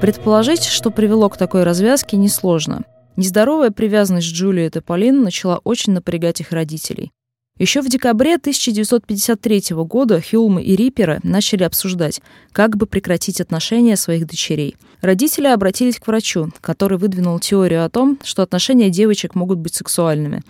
Предположить, 0.00 0.64
что 0.64 0.90
привело 0.90 1.28
к 1.28 1.36
такой 1.36 1.64
развязке, 1.64 2.16
несложно. 2.16 2.84
Нездоровая 3.16 3.72
привязанность 3.72 4.28
Джулиет 4.28 4.76
и 4.76 4.80
Полин 4.80 5.22
начала 5.22 5.58
очень 5.64 5.92
напрягать 5.92 6.40
их 6.40 6.52
родителей. 6.52 7.10
Еще 7.58 7.82
в 7.82 7.88
декабре 7.88 8.36
1953 8.36 9.62
года 9.70 10.22
Хюлмы 10.22 10.62
и 10.62 10.76
Риппера 10.76 11.18
начали 11.24 11.64
обсуждать, 11.64 12.20
как 12.52 12.76
бы 12.76 12.86
прекратить 12.86 13.40
отношения 13.40 13.96
своих 13.96 14.28
дочерей. 14.28 14.76
Родители 15.00 15.48
обратились 15.48 15.98
к 15.98 16.06
врачу, 16.06 16.52
который 16.60 16.96
выдвинул 16.96 17.40
теорию 17.40 17.84
о 17.84 17.90
том, 17.90 18.20
что 18.22 18.44
отношения 18.44 18.90
девочек 18.90 19.34
могут 19.34 19.58
быть 19.58 19.74
сексуальными. 19.74 20.42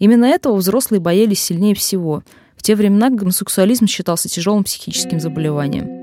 Именно 0.00 0.24
этого 0.24 0.56
взрослые 0.56 1.00
боялись 1.00 1.40
сильнее 1.40 1.76
всего. 1.76 2.24
В 2.56 2.62
те 2.64 2.74
времена 2.74 3.10
гомосексуализм 3.10 3.86
считался 3.86 4.28
тяжелым 4.28 4.64
психическим 4.64 5.20
заболеванием. 5.20 5.95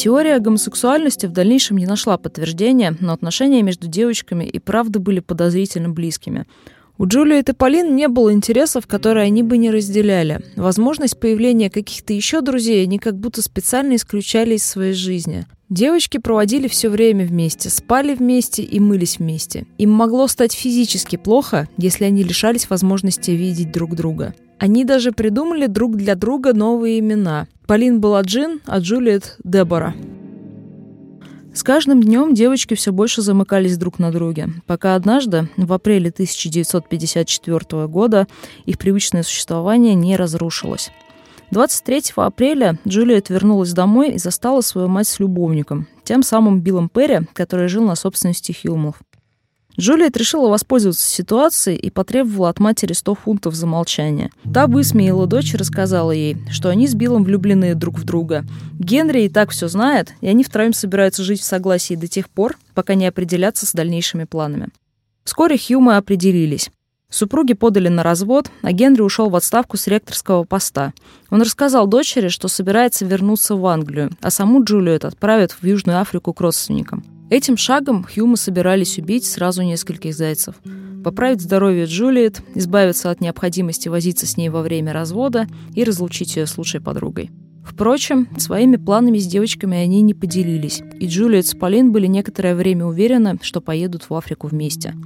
Теория 0.00 0.38
гомосексуальности 0.38 1.26
в 1.26 1.32
дальнейшем 1.32 1.76
не 1.76 1.84
нашла 1.84 2.16
подтверждения, 2.16 2.96
но 3.00 3.12
отношения 3.12 3.60
между 3.60 3.86
девочками 3.86 4.44
и 4.44 4.58
правда 4.58 4.98
были 4.98 5.20
подозрительно 5.20 5.90
близкими– 5.90 6.46
у 7.00 7.06
Джулии 7.06 7.38
и 7.38 7.52
Полин 7.54 7.96
не 7.96 8.08
было 8.08 8.30
интересов, 8.30 8.86
которые 8.86 9.24
они 9.24 9.42
бы 9.42 9.56
не 9.56 9.70
разделяли. 9.70 10.40
Возможность 10.56 11.18
появления 11.18 11.70
каких-то 11.70 12.12
еще 12.12 12.42
друзей 12.42 12.82
они 12.82 12.98
как 12.98 13.18
будто 13.18 13.40
специально 13.40 13.96
исключали 13.96 14.56
из 14.56 14.64
своей 14.64 14.92
жизни. 14.92 15.46
Девочки 15.70 16.18
проводили 16.18 16.68
все 16.68 16.90
время 16.90 17.24
вместе, 17.24 17.70
спали 17.70 18.14
вместе 18.14 18.62
и 18.62 18.78
мылись 18.80 19.18
вместе. 19.18 19.64
Им 19.78 19.92
могло 19.92 20.28
стать 20.28 20.52
физически 20.52 21.16
плохо, 21.16 21.70
если 21.78 22.04
они 22.04 22.22
лишались 22.22 22.68
возможности 22.68 23.30
видеть 23.30 23.72
друг 23.72 23.94
друга. 23.94 24.34
Они 24.60 24.84
даже 24.84 25.10
придумали 25.12 25.66
друг 25.66 25.96
для 25.96 26.14
друга 26.14 26.52
новые 26.52 26.98
имена. 26.98 27.48
Полин 27.66 27.98
была 27.98 28.20
Джин, 28.20 28.60
а 28.66 28.78
Джулиет– 28.78 29.36
Дебора. 29.42 29.94
С 31.54 31.62
каждым 31.62 32.02
днем 32.02 32.34
девочки 32.34 32.74
все 32.74 32.92
больше 32.92 33.22
замыкались 33.22 33.78
друг 33.78 33.98
на 33.98 34.12
друге, 34.12 34.50
пока 34.66 34.96
однажды, 34.96 35.48
в 35.56 35.72
апреле 35.72 36.10
1954 36.10 37.86
года, 37.86 38.26
их 38.66 38.76
привычное 38.76 39.22
существование 39.22 39.94
не 39.94 40.14
разрушилось. 40.16 40.90
23 41.52 42.12
апреля 42.16 42.78
Джулиет 42.86 43.30
вернулась 43.30 43.72
домой 43.72 44.10
и 44.10 44.18
застала 44.18 44.60
свою 44.60 44.88
мать 44.88 45.08
с 45.08 45.18
любовником, 45.18 45.88
тем 46.04 46.22
самым 46.22 46.60
Биллом 46.60 46.90
Перри, 46.90 47.20
который 47.32 47.68
жил 47.68 47.84
на 47.84 47.96
собственности 47.96 48.52
Хилмов. 48.52 48.96
Джулиет 49.80 50.16
решила 50.18 50.48
воспользоваться 50.50 51.08
ситуацией 51.08 51.76
и 51.76 51.90
потребовала 51.90 52.50
от 52.50 52.60
матери 52.60 52.92
100 52.92 53.14
фунтов 53.14 53.54
за 53.54 53.66
молчание. 53.66 54.30
Та 54.52 54.66
высмеяла 54.66 55.26
дочь 55.26 55.54
и 55.54 55.56
рассказала 55.56 56.10
ей, 56.10 56.36
что 56.50 56.68
они 56.68 56.86
с 56.86 56.94
Биллом 56.94 57.24
влюблены 57.24 57.74
друг 57.74 57.98
в 57.98 58.04
друга. 58.04 58.44
Генри 58.78 59.22
и 59.22 59.28
так 59.30 59.50
все 59.50 59.68
знает, 59.68 60.12
и 60.20 60.28
они 60.28 60.44
втроем 60.44 60.74
собираются 60.74 61.22
жить 61.22 61.40
в 61.40 61.44
согласии 61.44 61.94
до 61.94 62.08
тех 62.08 62.28
пор, 62.28 62.58
пока 62.74 62.94
не 62.94 63.06
определятся 63.06 63.64
с 63.64 63.72
дальнейшими 63.72 64.24
планами. 64.24 64.68
Вскоре 65.24 65.56
Хьюмы 65.56 65.96
определились. 65.96 66.70
Супруги 67.08 67.54
подали 67.54 67.88
на 67.88 68.02
развод, 68.02 68.50
а 68.62 68.72
Генри 68.72 69.00
ушел 69.00 69.30
в 69.30 69.36
отставку 69.36 69.78
с 69.78 69.86
ректорского 69.86 70.44
поста. 70.44 70.92
Он 71.30 71.40
рассказал 71.40 71.86
дочери, 71.86 72.28
что 72.28 72.48
собирается 72.48 73.06
вернуться 73.06 73.56
в 73.56 73.66
Англию, 73.66 74.10
а 74.20 74.30
саму 74.30 74.62
Джулиет 74.62 75.06
отправят 75.06 75.52
в 75.52 75.64
Южную 75.64 76.00
Африку 76.00 76.34
к 76.34 76.40
родственникам. 76.40 77.02
Этим 77.30 77.56
шагом 77.56 78.04
Хьюмы 78.04 78.36
собирались 78.36 78.98
убить 78.98 79.24
сразу 79.24 79.62
нескольких 79.62 80.14
зайцев. 80.14 80.56
Поправить 81.04 81.40
здоровье 81.40 81.84
Джулиет, 81.84 82.42
избавиться 82.56 83.08
от 83.08 83.20
необходимости 83.20 83.88
возиться 83.88 84.26
с 84.26 84.36
ней 84.36 84.48
во 84.48 84.62
время 84.62 84.92
развода 84.92 85.46
и 85.76 85.84
разлучить 85.84 86.34
ее 86.34 86.46
с 86.46 86.58
лучшей 86.58 86.80
подругой. 86.80 87.30
Впрочем, 87.64 88.26
своими 88.36 88.76
планами 88.76 89.18
с 89.18 89.28
девочками 89.28 89.78
они 89.78 90.02
не 90.02 90.12
поделились, 90.12 90.82
и 90.98 91.06
Джулиет 91.06 91.46
с 91.46 91.54
Полин 91.54 91.92
были 91.92 92.08
некоторое 92.08 92.56
время 92.56 92.86
уверены, 92.86 93.38
что 93.42 93.60
поедут 93.60 94.10
в 94.10 94.14
Африку 94.14 94.48
вместе. 94.48 94.96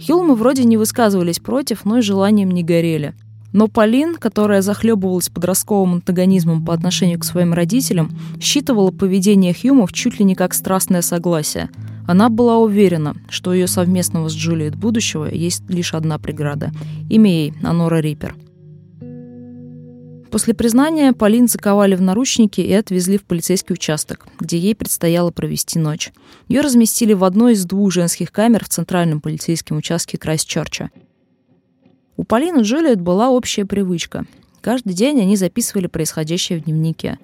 Хилмы 0.00 0.34
вроде 0.34 0.64
не 0.64 0.76
высказывались 0.76 1.38
против, 1.38 1.84
но 1.84 1.98
и 1.98 2.02
желанием 2.02 2.50
не 2.50 2.64
горели– 2.64 3.14
но 3.52 3.68
Полин, 3.68 4.16
которая 4.16 4.62
захлебывалась 4.62 5.28
подростковым 5.28 5.94
антагонизмом 5.94 6.64
по 6.64 6.74
отношению 6.74 7.18
к 7.18 7.24
своим 7.24 7.52
родителям, 7.52 8.10
считывала 8.40 8.90
поведение 8.90 9.54
Хьюмов 9.54 9.92
чуть 9.92 10.18
ли 10.18 10.24
не 10.24 10.34
как 10.34 10.54
страстное 10.54 11.02
согласие. 11.02 11.70
Она 12.06 12.28
была 12.28 12.58
уверена, 12.58 13.14
что 13.28 13.50
у 13.50 13.52
ее 13.52 13.66
совместного 13.66 14.28
с 14.28 14.34
Джулиет 14.34 14.74
будущего 14.74 15.26
есть 15.26 15.68
лишь 15.68 15.94
одна 15.94 16.18
преграда. 16.18 16.72
Имя 17.08 17.30
ей– 17.30 17.54
Анора 17.62 18.00
Риппер. 18.00 18.34
После 20.32 20.54
признания 20.54 21.12
Полин 21.12 21.46
заковали 21.46 21.94
в 21.94 22.00
наручники 22.00 22.62
и 22.62 22.72
отвезли 22.72 23.18
в 23.18 23.24
полицейский 23.24 23.74
участок, 23.74 24.26
где 24.40 24.56
ей 24.56 24.74
предстояло 24.74 25.30
провести 25.30 25.78
ночь. 25.78 26.10
Ее 26.48 26.62
разместили 26.62 27.12
в 27.12 27.22
одной 27.22 27.52
из 27.52 27.66
двух 27.66 27.92
женских 27.92 28.32
камер 28.32 28.64
в 28.64 28.68
центральном 28.70 29.20
полицейском 29.20 29.76
участке 29.76 30.16
Крайстчерча. 30.16 30.90
У 32.16 32.24
Полины 32.24 32.60
Джулиет 32.60 33.00
была 33.00 33.30
общая 33.30 33.64
привычка. 33.64 34.26
Каждый 34.60 34.92
день 34.92 35.20
они 35.20 35.34
записывали 35.36 35.86
происходящее 35.86 36.60
в 36.60 36.64
дневнике. 36.64 37.18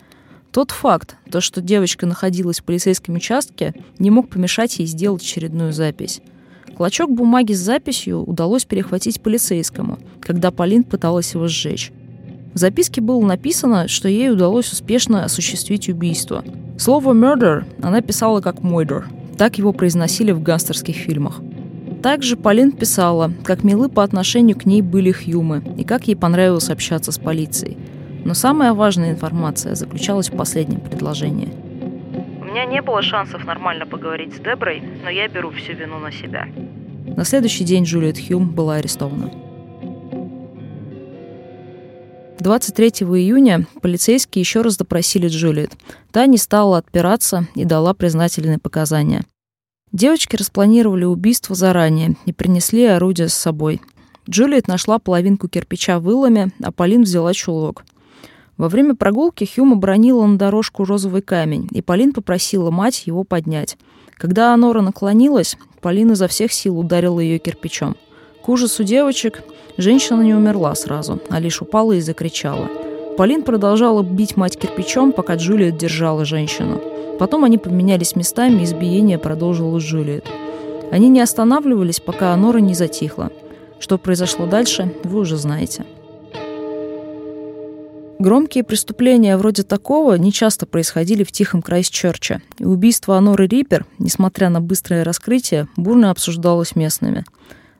Тот 0.50 0.70
факт, 0.70 1.16
то, 1.30 1.42
что 1.42 1.60
девочка 1.60 2.06
находилась 2.06 2.60
в 2.60 2.64
полицейском 2.64 3.16
участке, 3.16 3.74
не 3.98 4.10
мог 4.10 4.30
помешать 4.30 4.78
ей 4.78 4.86
сделать 4.86 5.22
очередную 5.22 5.74
запись. 5.74 6.22
Клочок 6.74 7.10
бумаги 7.10 7.52
с 7.52 7.58
записью 7.58 8.22
удалось 8.22 8.64
перехватить 8.64 9.20
полицейскому, 9.20 9.98
когда 10.20 10.50
Полин 10.50 10.84
пыталась 10.84 11.34
его 11.34 11.48
сжечь. 11.48 11.92
В 12.54 12.58
записке 12.58 13.02
было 13.02 13.20
написано, 13.24 13.88
что 13.88 14.08
ей 14.08 14.30
удалось 14.30 14.72
успешно 14.72 15.22
осуществить 15.22 15.90
убийство. 15.90 16.42
Слово 16.78 17.12
«murder» 17.12 17.64
она 17.82 18.00
писала 18.00 18.40
как 18.40 18.60
«murder». 18.60 19.04
Так 19.36 19.58
его 19.58 19.72
произносили 19.74 20.32
в 20.32 20.42
гангстерских 20.42 20.96
фильмах. 20.96 21.42
Также 22.02 22.36
Полин 22.36 22.72
писала, 22.72 23.32
как 23.44 23.64
милы 23.64 23.88
по 23.88 24.04
отношению 24.04 24.56
к 24.56 24.66
ней 24.66 24.82
были 24.82 25.10
Хьюмы 25.10 25.62
и 25.76 25.84
как 25.84 26.06
ей 26.06 26.14
понравилось 26.14 26.70
общаться 26.70 27.10
с 27.10 27.18
полицией. 27.18 27.76
Но 28.24 28.34
самая 28.34 28.72
важная 28.72 29.10
информация 29.10 29.74
заключалась 29.74 30.30
в 30.30 30.36
последнем 30.36 30.80
предложении. 30.80 31.52
У 32.40 32.44
меня 32.44 32.64
не 32.66 32.80
было 32.82 33.02
шансов 33.02 33.44
нормально 33.44 33.86
поговорить 33.86 34.34
с 34.34 34.38
Деброй, 34.38 34.82
но 35.02 35.10
я 35.10 35.28
беру 35.28 35.50
всю 35.50 35.72
вину 35.72 35.98
на 35.98 36.12
себя. 36.12 36.46
На 37.16 37.24
следующий 37.24 37.64
день 37.64 37.84
Джулиет 37.84 38.18
Хьюм 38.18 38.50
была 38.50 38.76
арестована. 38.76 39.30
23 42.38 42.88
июня 42.88 43.66
полицейские 43.82 44.40
еще 44.40 44.62
раз 44.62 44.76
допросили 44.76 45.26
Джулиет. 45.26 45.72
Та 46.12 46.26
не 46.26 46.38
стала 46.38 46.78
отпираться 46.78 47.48
и 47.56 47.64
дала 47.64 47.92
признательные 47.94 48.58
показания. 48.58 49.24
Девочки 49.92 50.36
распланировали 50.36 51.04
убийство 51.04 51.54
заранее 51.54 52.16
и 52.26 52.32
принесли 52.32 52.84
орудие 52.84 53.28
с 53.28 53.34
собой. 53.34 53.80
Джулиет 54.28 54.68
нашла 54.68 54.98
половинку 54.98 55.48
кирпича 55.48 55.98
в 55.98 56.10
иломе, 56.10 56.52
а 56.62 56.70
Полин 56.70 57.02
взяла 57.02 57.32
чулок. 57.32 57.84
Во 58.58 58.68
время 58.68 58.94
прогулки 58.94 59.44
Хьюм 59.44 59.74
обронила 59.74 60.26
на 60.26 60.36
дорожку 60.36 60.84
розовый 60.84 61.22
камень, 61.22 61.68
и 61.70 61.80
Полин 61.80 62.12
попросила 62.12 62.70
мать 62.70 63.06
его 63.06 63.24
поднять. 63.24 63.78
Когда 64.16 64.52
Анора 64.52 64.82
наклонилась, 64.82 65.56
Полин 65.80 66.12
изо 66.12 66.28
всех 66.28 66.52
сил 66.52 66.78
ударила 66.78 67.20
ее 67.20 67.38
кирпичом. 67.38 67.96
К 68.42 68.48
ужасу 68.48 68.84
девочек 68.84 69.42
женщина 69.78 70.20
не 70.22 70.34
умерла 70.34 70.74
сразу, 70.74 71.22
а 71.30 71.40
лишь 71.40 71.62
упала 71.62 71.92
и 71.92 72.00
закричала. 72.00 72.68
Полин 73.16 73.42
продолжала 73.42 74.02
бить 74.02 74.36
мать 74.36 74.58
кирпичом, 74.58 75.12
пока 75.12 75.36
Джулиет 75.36 75.78
держала 75.78 76.24
женщину. 76.24 76.80
Потом 77.18 77.44
они 77.44 77.58
поменялись 77.58 78.16
местами, 78.16 78.60
и 78.60 78.64
избиение 78.64 79.18
продолжилось 79.18 79.84
Джулиет. 79.84 80.26
Они 80.90 81.08
не 81.08 81.20
останавливались, 81.20 82.00
пока 82.00 82.32
Анора 82.32 82.58
не 82.58 82.74
затихла. 82.74 83.30
Что 83.80 83.98
произошло 83.98 84.46
дальше, 84.46 84.94
вы 85.04 85.20
уже 85.20 85.36
знаете. 85.36 85.84
Громкие 88.18 88.64
преступления 88.64 89.36
вроде 89.36 89.62
такого 89.62 90.14
не 90.14 90.32
часто 90.32 90.66
происходили 90.66 91.22
в 91.22 91.30
тихом 91.30 91.62
Крайстчерче, 91.62 92.42
и 92.58 92.64
убийство 92.64 93.16
Аноры 93.16 93.46
Риппер, 93.46 93.86
несмотря 94.00 94.48
на 94.48 94.60
быстрое 94.60 95.04
раскрытие, 95.04 95.68
бурно 95.76 96.10
обсуждалось 96.10 96.74
местными. 96.74 97.24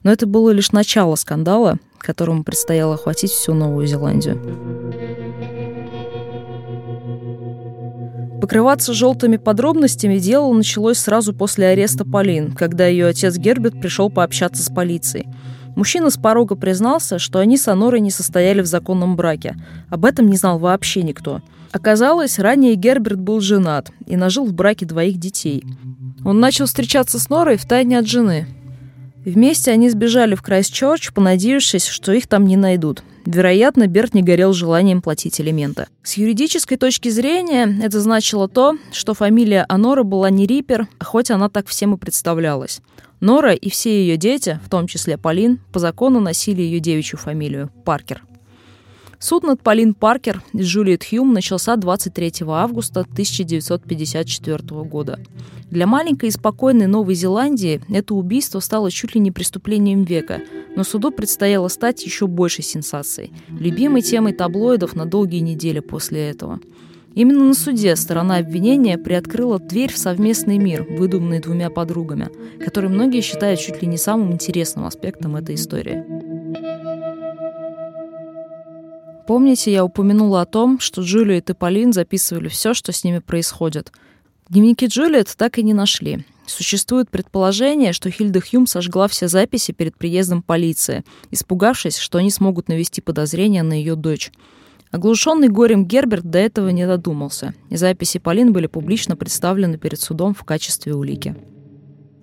Но 0.05 0.13
это 0.13 0.29
было 0.29 0.51
лишь 0.51 0.71
начало 0.71 1.17
скандала, 1.17 1.79
которому 1.99 2.45
предстояло 2.45 2.95
охватить 2.95 3.33
всю 3.33 3.53
Новую 3.53 3.89
Зеландию. 3.89 5.28
Покрываться 8.41 8.93
желтыми 8.93 9.37
подробностями 9.37 10.19
дело 10.19 10.53
началось 10.53 10.99
сразу 10.99 11.35
после 11.35 11.67
ареста 11.67 12.05
Полин, 12.05 12.53
когда 12.53 12.87
ее 12.87 13.07
отец 13.07 13.37
Герберт 13.37 13.81
пришел 13.81 14.11
пообщаться 14.11 14.63
с 14.63 14.69
полицией. 14.69 15.27
Мужчина 15.75 16.11
с 16.11 16.17
порога 16.17 16.55
признался, 16.55 17.19
что 17.19 17.41
они 17.41 17.57
с 17.57 17.69
Анорой 17.69 18.01
не 18.01 18.11
состояли 18.11 18.61
в 18.61 18.67
законном 18.67 19.17
браке. 19.17 19.57
Об 19.91 20.05
этом 20.05 20.29
не 20.29 20.37
знал 20.37 20.59
вообще 20.59 21.03
никто. 21.03 21.41
Оказалось, 21.73 22.39
ранее 22.39 22.75
Герберт 22.75 23.21
был 23.21 23.41
женат 23.41 23.91
и 24.07 24.17
нажил 24.17 24.45
в 24.45 24.53
браке 24.53 24.87
двоих 24.87 25.19
детей. 25.19 25.65
Он 26.25 26.41
начал 26.41 26.67
встречаться 26.67 27.19
с 27.19 27.29
Норой 27.29 27.57
втайне 27.57 27.99
от 27.99 28.07
жены. 28.07 28.47
Вместе 29.29 29.73
они 29.73 29.91
сбежали 29.91 30.35
в 30.35 30.41
Крайстчерч, 30.43 31.13
понадеявшись, 31.13 31.87
что 31.87 32.13
их 32.13 32.27
там 32.27 32.47
не 32.47 32.57
найдут. 32.57 33.03
Вероятно, 33.27 33.87
Берт 33.87 34.15
не 34.15 34.23
горел 34.23 34.55
желанием 34.55 35.03
платить 35.03 35.39
элементы. 35.39 35.87
С 36.03 36.15
юридической 36.17 36.79
точки 36.79 37.11
зрения 37.11 37.79
это 37.83 38.01
значило 38.01 38.49
то, 38.49 38.79
что 38.91 39.13
фамилия 39.13 39.67
Анора 39.69 40.03
была 40.03 40.31
не 40.31 40.47
Риппер, 40.47 40.89
хоть 40.99 41.31
она 41.31 41.51
так 41.51 41.67
всем 41.67 41.95
и 41.95 41.99
представлялась. 41.99 42.81
Нора 43.21 43.53
и 43.53 43.69
все 43.69 43.91
ее 43.91 44.17
дети, 44.17 44.61
в 44.65 44.71
том 44.71 44.87
числе 44.87 45.19
Полин, 45.19 45.61
по 45.73 45.79
закону 45.79 46.21
носили 46.21 46.63
ее 46.63 46.81
девичью 46.81 47.19
фамилию– 47.19 47.71
Паркер. 47.85 48.23
Суд 49.21 49.43
над 49.43 49.61
Полин 49.61 49.95
Паркер 49.95 50.43
и 50.53 50.63
Джулиет 50.63 51.05
Хьюм 51.05 51.33
начался 51.33 51.75
23 51.75 52.35
августа 52.47 53.01
1954 53.01 54.59
года. 54.85 55.19
Для 55.71 55.89
маленькой 55.89 56.29
и 56.29 56.33
спокойной 56.33 56.87
Новой 56.87 57.15
Зеландии 57.15 57.81
это 57.89 58.15
убийство 58.15 58.61
стало 58.61 58.93
чуть 58.93 59.17
ли 59.17 59.21
не 59.21 59.33
преступлением 59.33 60.05
века, 60.05 60.41
но 60.77 60.85
суду 60.85 61.11
предстояло 61.11 61.67
стать 61.67 62.05
еще 62.05 62.29
большей 62.29 62.63
сенсацией, 62.63 63.33
любимой 63.49 64.03
темой 64.03 64.35
таблоидов 64.35 64.95
на 64.95 65.05
долгие 65.05 65.41
недели 65.41 65.81
после 65.81 66.31
этого. 66.31 66.61
Именно 67.15 67.45
на 67.47 67.55
суде 67.55 67.97
сторона 67.97 68.37
обвинения 68.37 68.97
приоткрыла 68.97 69.59
дверь 69.59 69.93
в 69.93 69.99
совместный 69.99 70.59
мир, 70.59 70.87
выдуманный 70.89 71.41
двумя 71.41 71.69
подругами, 71.71 72.29
который 72.65 72.89
многие 72.89 73.23
считают 73.23 73.59
чуть 73.59 73.83
ли 73.83 73.89
не 73.89 73.99
самым 73.99 74.33
интересным 74.33 74.85
аспектом 74.85 75.35
этой 75.35 75.57
истории. 75.57 76.18
Помните, 79.29 79.71
я 79.71 79.85
упомянула 79.85 80.41
о 80.41 80.47
том, 80.47 80.81
что 80.81 81.03
Джулиет 81.03 81.51
и 81.51 81.53
Полин 81.53 81.93
записывали 81.93 82.49
все, 82.49 82.73
что 82.73 82.93
с 82.93 83.05
ними 83.05 83.19
происходит. 83.19 83.93
Дневники 84.49 84.87
Джулиет 84.87 85.35
так 85.37 85.59
и 85.59 85.63
не 85.63 85.75
нашли. 85.75 86.25
Существует 86.47 87.11
предположение, 87.11 87.93
что 87.93 88.11
Хильда 88.11 88.41
Хьюм 88.41 88.67
сожгла 88.67 89.07
все 89.07 89.29
записи 89.29 89.73
перед 89.73 89.99
приездом 89.99 90.41
полиции, 90.41 91.05
испугавшись, 91.31 91.99
что 91.99 92.17
они 92.17 92.31
смогут 92.31 92.69
навести 92.69 93.03
подозрения 93.03 93.63
на 93.63 93.75
ее 93.75 93.97
дочь. 93.97 94.33
Оглушенный 94.93 95.49
горем 95.49 95.85
Герберт 95.85 96.25
до 96.25 96.39
этого 96.39 96.71
не 96.71 96.87
додумался, 96.87 97.53
и 97.69 97.77
записи 97.77 98.19
Полин 98.19 98.55
были 98.55 98.67
публично 98.67 99.15
представлены 99.15 99.77
перед 99.77 100.01
судом 100.01 100.33
в 100.33 100.43
качестве 100.45 100.95
улики. 100.95 101.37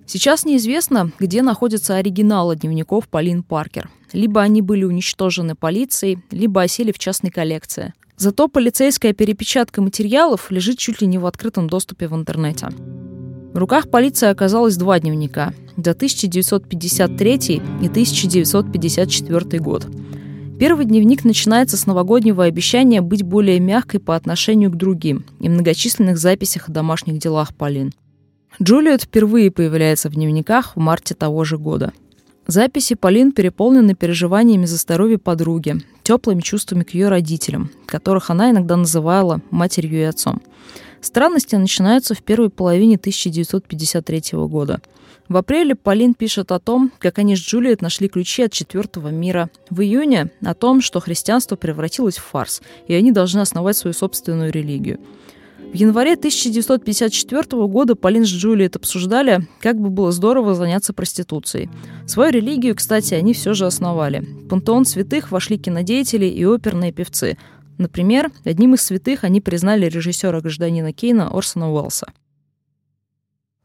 Сейчас 0.08 0.46
неизвестно, 0.46 1.12
где 1.20 1.42
находятся 1.42 1.96
оригиналы 1.96 2.56
дневников 2.56 3.08
Полин 3.08 3.42
Паркер. 3.42 3.90
Либо 4.14 4.42
они 4.42 4.62
были 4.62 4.84
уничтожены 4.84 5.56
полицией, 5.56 6.20
либо 6.32 6.62
осели 6.62 6.92
в 6.92 7.00
частной 7.00 7.32
коллекции. 7.32 7.94
Зато 8.18 8.48
полицейская 8.48 9.14
перепечатка 9.14 9.82
материалов 9.82 10.52
лежит 10.52 10.78
чуть 10.78 11.02
ли 11.02 11.08
не 11.08 11.18
в 11.18 11.26
открытом 11.26 11.68
доступе 11.68 12.08
в 12.08 12.16
интернете. 12.16 12.68
В 13.54 13.58
руках 13.58 13.90
полиции 13.90 14.28
оказалось 14.28 14.78
два 14.78 15.00
дневника 15.00 15.54
за 15.76 15.92
1953 15.92 17.62
и 17.82 17.88
1954 17.88 19.60
год. 19.60 19.88
Первый 20.60 20.86
дневник 20.86 21.26
начинается 21.26 21.76
с 21.76 21.86
новогоднего 21.86 22.46
обещания 22.46 23.02
быть 23.02 23.24
более 23.24 23.60
мягкой 23.60 24.00
по 24.00 24.16
отношению 24.16 24.72
к 24.72 24.78
другим 24.78 25.26
и 25.42 25.50
многочисленных 25.50 26.18
записях 26.18 26.70
о 26.70 26.72
домашних 26.72 27.18
делах 27.18 27.54
Полин. 27.54 27.92
Джулиет 28.62 29.04
впервые 29.04 29.52
появляется 29.52 30.10
в 30.10 30.14
дневниках 30.14 30.76
в 30.76 30.80
марте 30.80 31.14
того 31.14 31.44
же 31.44 31.58
года. 31.58 31.92
Записи 32.48 32.96
Полин 32.96 33.32
переполнены 33.32 33.96
переживаниями 33.96 34.66
за 34.66 34.78
здоровье 34.78 35.18
подруги, 35.18 35.82
теплыми 36.04 36.42
чувствами 36.42 36.84
к 36.84 36.94
ее 36.94 37.10
родителям, 37.10 37.72
которых 37.86 38.30
она 38.30 38.52
иногда 38.52 38.78
называла 38.78 39.42
матерью 39.50 40.00
и 40.00 40.04
отцом. 40.04 40.42
Странности 41.02 41.56
начинаются 41.56 42.14
в 42.16 42.24
первой 42.24 42.50
половине 42.50 42.96
1953 42.96 44.38
года. 44.48 44.80
В 45.28 45.38
апреле 45.38 45.76
Полин 45.76 46.14
пишет 46.14 46.52
о 46.52 46.60
том, 46.60 46.92
как 47.00 47.18
они 47.18 47.36
с 47.36 47.40
Джулиет 47.40 47.82
нашли 47.82 48.08
ключи 48.08 48.44
от 48.44 48.54
четвертого 48.54 49.10
мира. 49.10 49.50
В 49.70 49.82
июне 49.82 50.30
о 50.44 50.54
том, 50.54 50.82
что 50.82 51.00
христианство 51.00 51.56
превратилось 51.56 52.18
в 52.18 52.24
фарс, 52.24 52.62
и 52.88 52.94
они 52.94 53.12
должны 53.12 53.40
основать 53.40 53.76
свою 53.76 53.94
собственную 53.94 54.52
религию. 54.52 55.00
В 55.75 55.77
январе 55.77 56.13
1954 56.13 57.67
года 57.67 57.96
Полин 57.96 58.25
с 58.25 58.29
Джулиет 58.29 58.77
обсуждали, 58.77 59.46
как 59.60 59.77
бы 59.77 59.89
было 59.89 60.13
здорово 60.13 60.55
заняться 60.55 60.94
проституцией. 60.94 61.70
Свою 62.08 62.32
религию, 62.32 62.77
кстати, 62.77 63.13
они 63.13 63.34
все 63.34 63.53
же 63.53 63.65
основали. 63.65 64.20
В 64.20 64.48
пантеон 64.48 64.86
святых 64.86 65.32
вошли 65.32 65.58
кинодеятели 65.58 66.27
и 66.27 66.46
оперные 66.46 66.94
певцы. 66.94 67.38
Например, 67.77 68.32
одним 68.46 68.75
из 68.75 68.84
святых 68.84 69.25
они 69.25 69.41
признали 69.41 69.88
режиссера 69.88 70.39
гражданина 70.39 70.94
Кейна 70.94 71.27
Орсона 71.27 71.70
Уэллса. 71.70 72.08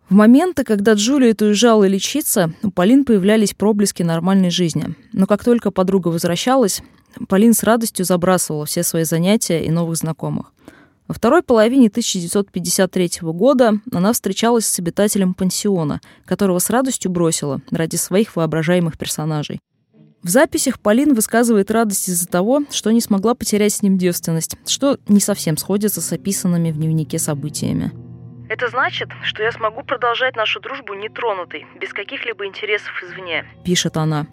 В 0.08 0.12
моменты, 0.14 0.64
когда 0.64 0.94
Джулиет 0.94 1.42
уезжала 1.42 1.86
лечиться, 1.86 2.52
у 2.64 2.72
Полин 2.72 3.04
появлялись 3.04 3.54
проблески 3.54 4.02
нормальной 4.02 4.50
жизни. 4.50 4.96
Но 5.12 5.28
как 5.28 5.44
только 5.44 5.70
подруга 5.70 6.08
возвращалась, 6.08 6.82
Полин 7.28 7.54
с 7.54 7.62
радостью 7.62 8.04
забрасывала 8.04 8.66
все 8.66 8.82
свои 8.82 9.04
занятия 9.04 9.64
и 9.64 9.70
новых 9.70 9.96
знакомых. 9.96 10.52
Во 11.10 11.14
второй 11.14 11.42
половине 11.42 11.88
1953 11.88 13.10
года 13.32 13.72
она 13.92 14.12
встречалась 14.12 14.64
с 14.66 14.78
обитателем 14.78 15.34
пансиона, 15.34 16.00
которого 16.24 16.60
с 16.60 16.70
радостью 16.70 17.10
бросила 17.10 17.60
ради 17.72 17.96
своих 17.96 18.36
воображаемых 18.36 18.96
персонажей. 18.96 19.58
В 20.22 20.28
записях 20.28 20.78
Полин 20.78 21.14
высказывает 21.14 21.72
радость 21.72 22.08
из-за 22.08 22.28
того, 22.28 22.62
что 22.70 22.92
не 22.92 23.00
смогла 23.00 23.34
потерять 23.34 23.72
с 23.72 23.82
ним 23.82 23.98
девственность, 23.98 24.56
что 24.68 25.00
не 25.08 25.18
совсем 25.18 25.56
сходится 25.56 26.00
с 26.00 26.12
описанными 26.12 26.70
в 26.70 26.76
дневнике 26.76 27.18
событиями. 27.18 27.90
Это 28.48 28.68
значит, 28.68 29.08
что 29.24 29.42
я 29.42 29.50
смогу 29.50 29.82
продолжать 29.82 30.36
нашу 30.36 30.60
дружбу 30.60 30.94
нетронутой, 30.94 31.66
без 31.80 31.92
каких-либо 31.92 32.46
интересов 32.46 32.92
извне. 33.02 33.46
Пишет 33.64 33.96
она. 33.96 34.28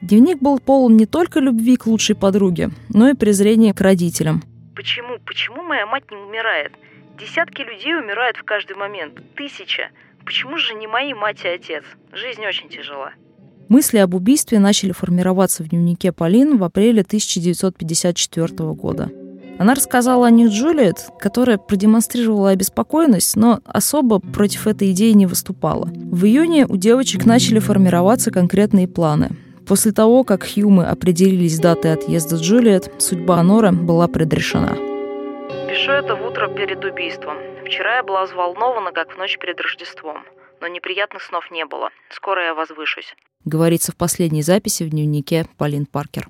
Дневник 0.00 0.40
был 0.40 0.58
полон 0.58 0.96
не 0.96 1.04
только 1.04 1.38
любви 1.38 1.76
к 1.76 1.84
лучшей 1.84 2.16
подруге, 2.16 2.70
но 2.88 3.10
и 3.10 3.14
презрения 3.14 3.74
к 3.74 3.82
родителям– 3.82 4.42
Почему? 4.76 5.18
Почему 5.24 5.62
моя 5.62 5.86
мать 5.86 6.04
не 6.10 6.18
умирает? 6.18 6.72
Десятки 7.18 7.62
людей 7.62 7.96
умирают 7.96 8.36
в 8.36 8.44
каждый 8.44 8.76
момент. 8.76 9.14
Тысяча. 9.34 9.88
Почему 10.26 10.58
же 10.58 10.74
не 10.74 10.86
мои 10.86 11.14
мать 11.14 11.40
и 11.44 11.48
отец? 11.48 11.82
Жизнь 12.12 12.44
очень 12.46 12.68
тяжела. 12.68 13.12
Мысли 13.70 13.96
об 13.96 14.14
убийстве 14.14 14.58
начали 14.58 14.92
формироваться 14.92 15.64
в 15.64 15.68
дневнике 15.68 16.12
Полин 16.12 16.58
в 16.58 16.64
апреле 16.64 17.00
1954 17.00 18.72
года. 18.74 19.10
Она 19.58 19.74
рассказала 19.74 20.26
о 20.26 20.30
них 20.30 20.50
Джулиет, 20.50 21.06
которая 21.18 21.56
продемонстрировала 21.56 22.50
обеспокоенность, 22.50 23.34
но 23.34 23.60
особо 23.64 24.18
против 24.18 24.66
этой 24.66 24.92
идеи 24.92 25.12
не 25.12 25.24
выступала. 25.24 25.86
В 25.86 26.26
июне 26.26 26.66
у 26.66 26.76
девочек 26.76 27.24
начали 27.24 27.60
формироваться 27.60 28.30
конкретные 28.30 28.86
планы. 28.86 29.30
После 29.66 29.90
того, 29.92 30.22
как 30.22 30.44
Хьюмы 30.44 30.86
определились 30.86 31.56
с 31.56 31.58
датой 31.58 31.94
отъезда 31.94 32.36
Джулиет, 32.36 32.90
судьба 32.98 33.42
Нора 33.42 33.72
была 33.72 34.06
предрешена. 34.06 34.76
Пишу 35.68 35.90
это 35.90 36.14
в 36.14 36.24
утро 36.24 36.48
перед 36.48 36.84
убийством. 36.84 37.36
Вчера 37.64 37.96
я 37.96 38.02
была 38.04 38.24
взволнована, 38.24 38.92
как 38.92 39.12
в 39.12 39.18
ночь 39.18 39.38
перед 39.38 39.60
Рождеством. 39.60 40.18
Но 40.60 40.68
неприятных 40.68 41.22
снов 41.22 41.50
не 41.50 41.66
было. 41.66 41.90
Скоро 42.10 42.44
я 42.44 42.54
возвышусь. 42.54 43.14
Говорится 43.44 43.92
в 43.92 43.96
последней 43.96 44.42
записи 44.42 44.84
в 44.84 44.90
дневнике 44.90 45.46
Полин 45.58 45.86
Паркер. 45.86 46.26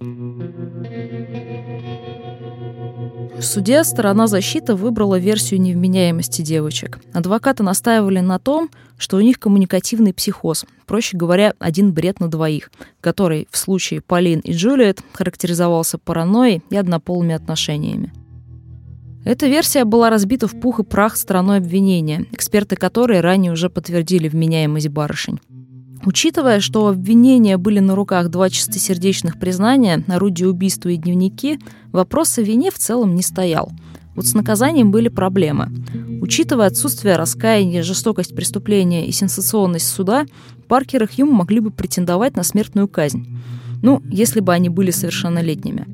В 3.38 3.42
суде 3.42 3.85
сторона 3.85 4.27
защиты 4.29 4.75
выбрала 4.75 5.18
версию 5.18 5.61
невменяемости 5.61 6.40
девочек. 6.40 7.01
Адвокаты 7.12 7.62
настаивали 7.62 8.20
на 8.20 8.38
том, 8.38 8.70
что 8.96 9.18
у 9.18 9.20
них 9.20 9.38
коммуникативный 9.38 10.14
психоз, 10.14 10.64
проще 10.87 11.18
говоря, 11.18 11.53
один 11.59 11.92
бред 11.92 12.18
на 12.18 12.29
двоих, 12.29 12.70
который 13.03 13.46
в 13.51 13.59
случае 13.59 14.01
Полин 14.01 14.40
и 14.40 14.53
Джулиет 14.53 15.03
характеризовался 15.12 15.99
паранойей 15.99 16.62
и 16.70 16.77
однополыми 16.77 17.35
отношениями. 17.35 18.11
Эта 19.27 19.46
версия 19.49 19.85
была 19.85 20.09
разбита 20.09 20.49
в 20.49 20.59
пух 20.59 20.81
и 20.81 20.83
прах 20.83 21.16
стороной 21.16 21.59
обвинения, 21.59 22.25
эксперты 22.33 22.77
которой 22.77 23.20
ранее 23.20 23.53
уже 23.53 23.68
подтвердили 23.68 24.29
вменяемость 24.29 24.88
барышень. 24.88 25.40
Учитывая, 26.04 26.61
что 26.61 26.88
обвинения 26.88 27.56
были 27.56 27.80
на 27.80 27.94
руках 27.94 28.28
два 28.28 28.50
чистосердечных 28.50 29.38
признания, 29.38 30.04
орудие 30.09 30.48
убийства 30.48 30.88
и 30.88 30.96
дневники, 30.96 31.59
вопрос 31.92 32.38
о 32.38 32.42
вине 32.42 32.70
в 32.70 32.78
целом 32.78 33.14
не 33.14 33.22
стоял. 33.22 33.72
Вот 34.14 34.26
с 34.26 34.35
наказанием 34.35 34.90
были 34.90 35.09
проблемы. 35.09 35.70
Учитывая 36.22 36.68
отсутствие 36.68 37.16
раскаяния, 37.16 37.82
жестокость 37.82 38.35
преступления 38.35 39.06
и 39.06 39.12
сенсационность 39.12 39.88
суда, 39.88 40.26
Паркер 40.68 41.04
и 41.04 41.06
Хьюм 41.06 41.30
могли 41.32 41.61
бы 41.61 41.70
претендовать 41.70 42.35
на 42.37 42.42
смертную 42.42 42.88
казнь. 42.88 43.26
Ну, 43.82 44.02
если 44.11 44.40
бы 44.40 44.52
они 44.54 44.68
были 44.68 44.90
совершеннолетними. 44.90 45.87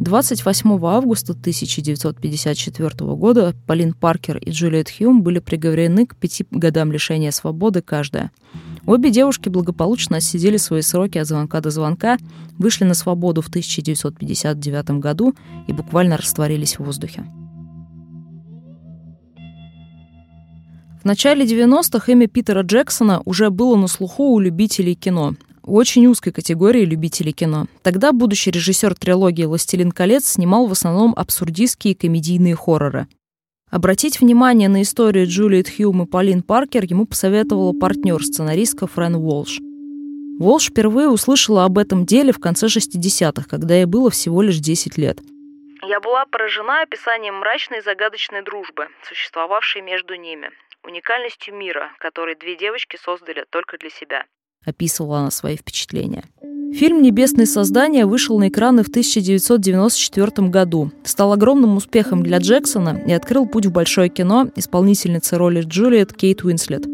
28 0.00 0.78
августа 0.86 1.32
1954 1.32 2.90
года 3.14 3.54
Полин 3.66 3.92
Паркер 3.92 4.38
и 4.38 4.50
Джулиет 4.50 4.88
Хьюм 4.90 5.22
были 5.22 5.40
приговорены 5.40 6.06
к 6.06 6.16
пяти 6.16 6.46
годам 6.50 6.92
лишения 6.92 7.32
свободы 7.32 7.82
каждая. 7.82 8.30
Обе 8.88 9.10
девушки 9.10 9.50
благополучно 9.50 10.16
отсидели 10.16 10.56
свои 10.56 10.80
сроки 10.80 11.18
от 11.18 11.26
звонка 11.26 11.60
до 11.60 11.68
звонка, 11.68 12.16
вышли 12.56 12.84
на 12.84 12.94
свободу 12.94 13.42
в 13.42 13.48
1959 13.48 14.92
году 14.92 15.34
и 15.66 15.74
буквально 15.74 16.16
растворились 16.16 16.78
в 16.78 16.84
воздухе. 16.84 17.26
В 21.02 21.04
начале 21.04 21.44
90-х 21.44 22.10
имя 22.10 22.28
Питера 22.28 22.62
Джексона 22.62 23.20
уже 23.26 23.50
было 23.50 23.76
на 23.76 23.88
слуху 23.88 24.32
у 24.32 24.40
любителей 24.40 24.94
кино, 24.94 25.34
очень 25.62 26.06
узкой 26.06 26.32
категории 26.32 26.86
любителей 26.86 27.32
кино. 27.32 27.66
Тогда 27.82 28.12
будущий 28.12 28.50
режиссер 28.50 28.94
трилогии 28.94 29.44
«Властелин 29.44 29.92
колец» 29.92 30.24
снимал 30.24 30.66
в 30.66 30.72
основном 30.72 31.12
абсурдистские 31.14 31.94
комедийные 31.94 32.54
хорроры. 32.54 33.06
Обратить 33.70 34.20
внимание 34.20 34.68
на 34.70 34.80
историю 34.80 35.26
Джулиет 35.26 35.68
Хьюм 35.68 36.02
и 36.02 36.06
Полин 36.06 36.42
Паркер 36.42 36.84
ему 36.84 37.06
посоветовала 37.06 37.78
партнер 37.78 38.22
сценаристка 38.22 38.86
Фрэн 38.86 39.16
Уолш. 39.16 39.58
Уолш 40.40 40.70
впервые 40.70 41.08
услышала 41.08 41.64
об 41.64 41.76
этом 41.76 42.06
деле 42.06 42.32
в 42.32 42.38
конце 42.38 42.66
60-х, 42.66 43.44
когда 43.48 43.74
ей 43.74 43.84
было 43.84 44.08
всего 44.10 44.40
лишь 44.40 44.58
10 44.58 44.96
лет. 44.96 45.18
Я 45.82 46.00
была 46.00 46.24
поражена 46.26 46.82
описанием 46.82 47.34
мрачной 47.36 47.78
и 47.78 47.82
загадочной 47.82 48.42
дружбы, 48.42 48.88
существовавшей 49.02 49.82
между 49.82 50.14
ними, 50.14 50.50
уникальностью 50.82 51.54
мира, 51.54 51.92
который 51.98 52.36
две 52.36 52.56
девочки 52.56 52.96
создали 52.96 53.44
только 53.50 53.76
для 53.76 53.90
себя. 53.90 54.24
Описывала 54.64 55.18
она 55.18 55.30
свои 55.30 55.56
впечатления. 55.56 56.24
Фильм 56.72 57.02
«Небесные 57.02 57.46
создания» 57.46 58.06
вышел 58.06 58.38
на 58.38 58.48
экраны 58.48 58.82
в 58.82 58.88
1994 58.88 60.48
году, 60.48 60.92
стал 61.02 61.32
огромным 61.32 61.76
успехом 61.76 62.22
для 62.22 62.38
Джексона 62.38 63.00
и 63.06 63.12
открыл 63.12 63.46
путь 63.46 63.66
в 63.66 63.72
большое 63.72 64.08
кино 64.08 64.48
исполнительницы 64.54 65.36
роли 65.38 65.62
Джулиет 65.62 66.12
Кейт 66.12 66.44
Уинслет. 66.44 66.86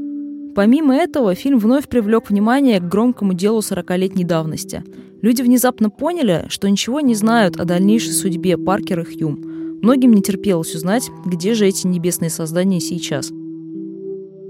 Помимо 0.55 0.95
этого, 0.95 1.35
фильм 1.35 1.59
вновь 1.59 1.89
привлек 1.89 2.31
внимание 2.31 2.79
к 2.79 2.89
громкому 2.89 3.35
делу 3.35 3.61
40-летней 3.61 4.25
давности. 4.25 4.85
Люди 5.21 5.43
внезапно 5.43 5.91
поняли, 5.91 6.47
что 6.49 6.71
ничего 6.71 7.01
не 7.01 7.15
знают 7.15 7.59
о 7.59 7.65
дальнейшей 7.65 8.13
судьбе 8.13 8.57
Паркера 8.57 9.05
Хьюм. 9.05 9.81
Многим 9.83 10.13
не 10.13 10.23
терпелось 10.23 10.75
узнать, 10.75 11.11
где 11.27 11.55
же 11.55 11.67
эти 11.67 11.87
небесные 11.87 12.31
создания 12.31 12.81
сейчас– 12.81 13.31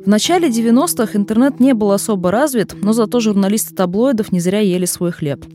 в 0.04 0.06
начале 0.06 0.48
90-х 0.48 1.16
интернет 1.16 1.60
не 1.60 1.72
был 1.72 1.90
особо 1.90 2.30
развит, 2.30 2.74
но 2.82 2.92
зато 2.92 3.20
журналисты 3.20 3.74
таблоидов 3.74 4.32
не 4.32 4.40
зря 4.40 4.60
ели 4.60 4.84
свой 4.84 5.12
хлеб. 5.12 5.46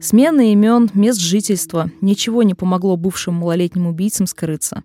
Смена 0.00 0.52
имен, 0.52 0.88
мест 0.94 1.20
жительства– 1.20 1.90
ничего 2.00 2.44
не 2.44 2.54
помогло 2.54 2.96
бывшим 2.96 3.34
малолетним 3.34 3.88
убийцам 3.88 4.28
скрыться. 4.28 4.84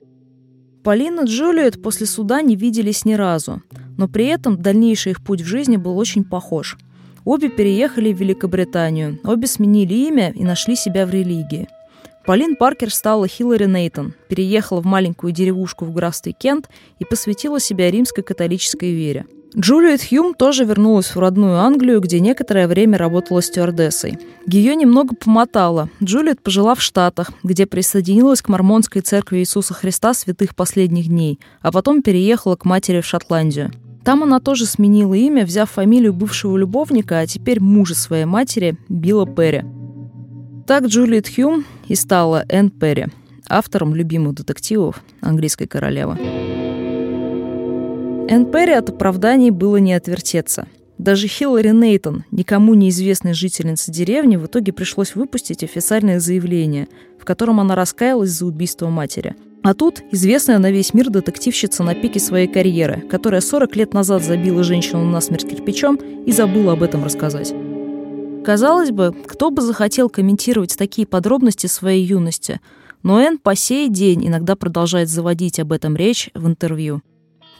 Полина 0.83 1.21
и 1.21 1.25
Джулиет 1.25 1.83
после 1.83 2.07
суда 2.07 2.41
не 2.41 2.55
виделись 2.55 3.05
ни 3.05 3.13
разу, 3.13 3.61
но 3.97 4.07
при 4.07 4.25
этом 4.25 4.59
дальнейший 4.59 5.11
их 5.11 5.23
путь 5.23 5.41
в 5.41 5.45
жизни 5.45 5.77
был 5.77 5.95
очень 5.99 6.23
похож. 6.23 6.77
Обе 7.23 7.49
переехали 7.49 8.11
в 8.11 8.19
Великобританию, 8.19 9.19
обе 9.23 9.45
сменили 9.45 9.93
имя 9.93 10.31
и 10.31 10.43
нашли 10.43 10.75
себя 10.75 11.05
в 11.05 11.11
религии. 11.11 11.69
Полин 12.25 12.55
Паркер 12.55 12.93
стала 12.93 13.27
Хиллари 13.27 13.65
Нейтон, 13.65 14.13
переехала 14.29 14.81
в 14.81 14.85
маленькую 14.85 15.33
деревушку 15.33 15.85
в 15.85 15.93
графстве 15.93 16.31
Кент 16.31 16.69
и 16.99 17.05
посвятила 17.05 17.59
себя 17.59 17.91
римской 17.91 18.23
католической 18.23 18.91
вере– 18.91 19.25
Джулиет 19.55 20.01
Хьюм 20.03 20.33
тоже 20.33 20.65
вернулась 20.65 21.13
в 21.13 21.19
родную 21.19 21.59
Англию, 21.59 22.01
где 22.01 22.19
некоторое 22.19 22.67
время 22.67 22.97
работала 22.97 23.39
стюардессой. 23.41 24.17
Ее 24.47 24.75
немного 24.75 25.15
помотало. 25.15 25.89
Джулиет 26.03 26.41
пожила 26.41 26.73
в 26.73 26.81
Штатах, 26.81 27.31
где 27.43 27.67
присоединилась 27.67 28.41
к 28.41 28.49
мормонской 28.49 29.03
церкви 29.03 29.39
Иисуса 29.39 29.75
Христа 29.75 30.15
святых 30.15 30.55
последних 30.55 31.07
дней, 31.07 31.39
а 31.61 31.71
потом 31.71 32.01
переехала 32.01 32.55
к 32.55 32.65
матери 32.65 33.01
в 33.01 33.05
Шотландию. 33.05 33.71
Там 34.03 34.23
она 34.23 34.39
тоже 34.39 34.65
сменила 34.65 35.13
имя, 35.13 35.45
взяв 35.45 35.69
фамилию 35.69 36.13
бывшего 36.13 36.57
любовника, 36.57 37.19
а 37.19 37.27
теперь 37.27 37.61
мужа 37.61 37.93
своей 37.93 38.25
матери, 38.25 38.75
Билла 38.89 39.27
Перри. 39.27 39.63
Так 40.65 40.85
Джулиет 40.85 41.27
Хьюм 41.27 41.65
и 41.89 41.95
стала 41.95 42.45
Энн 42.47 42.69
Перри, 42.69 43.07
автором 43.49 43.93
любимых 43.93 44.35
детективов 44.35 45.03
английской 45.19 45.65
королевы. 45.65 46.17
Энн 48.29 48.45
Перри 48.49 48.71
от 48.71 48.89
оправданий 48.89 49.49
было 49.49 49.77
не 49.77 49.93
отвертеться. 49.93 50.67
Даже 50.97 51.27
Хиллари 51.27 51.71
Нейтон, 51.71 52.23
никому 52.31 52.75
неизвестной 52.75 53.33
жительнице 53.33 53.91
деревни, 53.91 54.37
в 54.37 54.45
итоге 54.45 54.71
пришлось 54.71 55.15
выпустить 55.15 55.63
официальное 55.63 56.21
заявление, 56.21 56.87
в 57.19 57.25
котором 57.25 57.59
она 57.59 57.75
раскаялась 57.75 58.29
за 58.29 58.45
убийство 58.45 58.87
матери. 58.87 59.35
А 59.63 59.73
тут 59.73 60.01
известная 60.11 60.59
на 60.59 60.71
весь 60.71 60.93
мир 60.93 61.09
детективщица 61.09 61.83
на 61.83 61.93
пике 61.93 62.21
своей 62.21 62.47
карьеры, 62.47 63.01
которая 63.09 63.41
40 63.41 63.75
лет 63.75 63.93
назад 63.93 64.23
забила 64.23 64.63
женщину 64.63 65.03
насмерть 65.03 65.49
кирпичом 65.49 65.95
и 65.95 66.31
забыла 66.31 66.73
об 66.73 66.83
этом 66.83 67.03
рассказать. 67.03 67.53
Казалось 68.43 68.91
бы, 68.91 69.15
кто 69.25 69.51
бы 69.51 69.61
захотел 69.61 70.09
комментировать 70.09 70.77
такие 70.77 71.07
подробности 71.07 71.67
своей 71.67 72.03
юности, 72.05 72.59
но 73.01 73.21
Энн 73.21 73.37
по 73.37 73.55
сей 73.55 73.87
день 73.87 74.27
иногда 74.27 74.57
продолжает 74.57 75.07
заводить 75.09 75.59
об 75.59 75.71
этом 75.71 75.95
речь 75.95 76.29
в 76.33 76.45
интервью. 76.45 77.01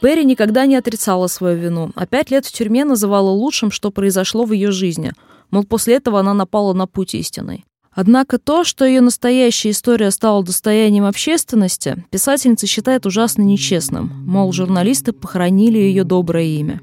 Перри 0.02 0.24
никогда 0.24 0.66
не 0.66 0.76
отрицала 0.76 1.26
свою 1.26 1.58
вину, 1.58 1.90
а 1.94 2.06
пять 2.06 2.30
лет 2.30 2.44
в 2.44 2.52
тюрьме 2.52 2.84
называла 2.84 3.30
лучшим, 3.30 3.70
что 3.70 3.90
произошло 3.90 4.44
в 4.44 4.52
ее 4.52 4.72
жизни. 4.72 5.12
Мол, 5.50 5.64
после 5.64 5.94
этого 5.94 6.20
она 6.20 6.34
напала 6.34 6.74
на 6.74 6.86
путь 6.86 7.14
истинный. 7.14 7.64
Однако 7.90 8.38
то, 8.38 8.64
что 8.64 8.84
ее 8.84 9.00
настоящая 9.00 9.70
история 9.70 10.10
стала 10.10 10.44
достоянием 10.44 11.04
общественности, 11.04 12.04
писательница 12.10 12.66
считает 12.66 13.06
ужасно 13.06 13.40
нечестным. 13.42 14.12
Мол, 14.26 14.52
журналисты 14.52 15.12
похоронили 15.12 15.78
ее 15.78 16.04
доброе 16.04 16.44
имя. 16.44 16.80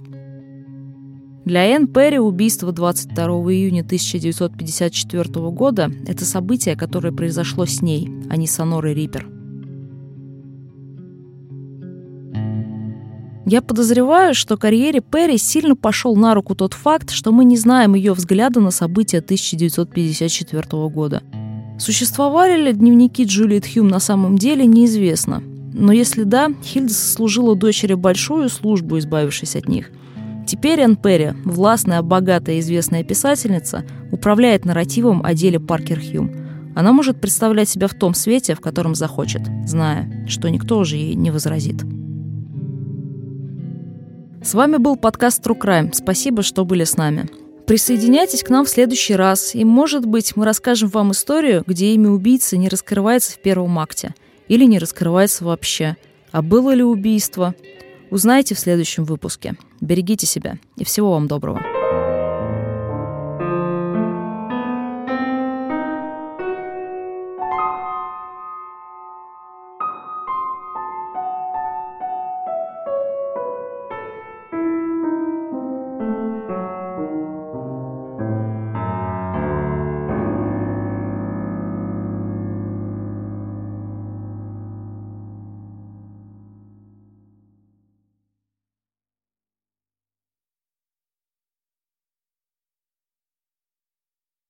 Для 1.45 1.65
Энн 1.65 1.87
Перри 1.87 2.19
убийство 2.19 2.71
22 2.71 3.25
июня 3.53 3.81
1954 3.81 5.49
года– 5.49 5.91
это 6.07 6.25
событие, 6.25 6.75
которое 6.75 7.11
произошло 7.11 7.65
с 7.65 7.81
ней, 7.81 8.09
а 8.29 8.37
не 8.37 8.47
с 8.47 8.59
Анорой 8.59 8.93
Риппер– 8.93 9.27
Я 13.51 13.61
подозреваю, 13.61 14.33
что 14.33 14.55
карьере 14.55 15.01
Перри 15.01 15.37
сильно 15.37 15.75
пошел 15.75 16.15
на 16.15 16.35
руку 16.35 16.55
тот 16.55 16.73
факт, 16.73 17.09
что 17.09 17.33
мы 17.33 17.43
не 17.43 17.57
знаем 17.57 17.95
ее 17.95 18.13
взгляда 18.13 18.61
на 18.61 18.71
события 18.71 19.17
1954 19.17 20.63
года. 20.87 21.21
Существовали 21.77 22.67
ли 22.67 22.71
дневники 22.71 23.25
Джулиет 23.25 23.65
Хьюм 23.67 23.89
на 23.89 23.99
самом 23.99 24.37
деле, 24.37 24.65
неизвестно. 24.65 25.43
Но 25.73 25.91
если 25.91 26.23
да, 26.23 26.49
Хильда 26.63 26.93
сослужила 26.93 27.57
дочери 27.57 27.93
большую 27.95 28.47
службу, 28.47 28.97
избавившись 28.99 29.57
от 29.57 29.67
них. 29.67 29.91
Теперь 30.47 30.81
Энн 30.81 30.95
Перри, 30.95 31.33
властная, 31.45 32.01
богатая 32.01 32.57
и 32.57 32.59
известная 32.59 33.03
писательница, 33.03 33.83
управляет 34.11 34.65
нарративом 34.65 35.21
о 35.23 35.33
деле 35.33 35.59
Паркер 35.59 35.99
Хьюм. 35.99 36.31
Она 36.75 36.93
может 36.93 37.19
представлять 37.19 37.69
себя 37.69 37.87
в 37.87 37.93
том 37.93 38.13
свете, 38.13 38.55
в 38.55 38.61
котором 38.61 38.95
захочет, 38.95 39.41
зная, 39.65 40.25
что 40.27 40.49
никто 40.49 40.77
уже 40.79 40.97
ей 40.97 41.15
не 41.15 41.31
возразит. 41.31 41.83
С 44.43 44.53
вами 44.53 44.77
был 44.77 44.95
подкаст 44.95 45.45
True 45.45 45.59
Crime. 45.59 45.93
Спасибо, 45.93 46.41
что 46.41 46.65
были 46.65 46.83
с 46.83 46.97
нами. 46.97 47.29
Присоединяйтесь 47.67 48.43
к 48.43 48.49
нам 48.49 48.65
в 48.65 48.69
следующий 48.69 49.15
раз, 49.15 49.53
и, 49.53 49.63
может 49.63 50.05
быть, 50.05 50.35
мы 50.35 50.45
расскажем 50.45 50.89
вам 50.89 51.11
историю, 51.11 51.63
где 51.65 51.93
имя 51.93 52.09
убийцы 52.09 52.57
не 52.57 52.67
раскрывается 52.67 53.33
в 53.33 53.41
первом 53.41 53.77
акте 53.79 54.15
или 54.47 54.65
не 54.65 54.79
раскрывается 54.79 55.45
вообще. 55.45 55.95
А 56.31 56.41
было 56.41 56.73
ли 56.73 56.83
убийство? 56.83 57.53
Узнаете 58.11 58.55
в 58.55 58.59
следующем 58.59 59.05
выпуске. 59.05 59.55
Берегите 59.79 60.27
себя 60.27 60.57
и 60.75 60.83
всего 60.83 61.13
вам 61.13 61.27
доброго. 61.27 61.80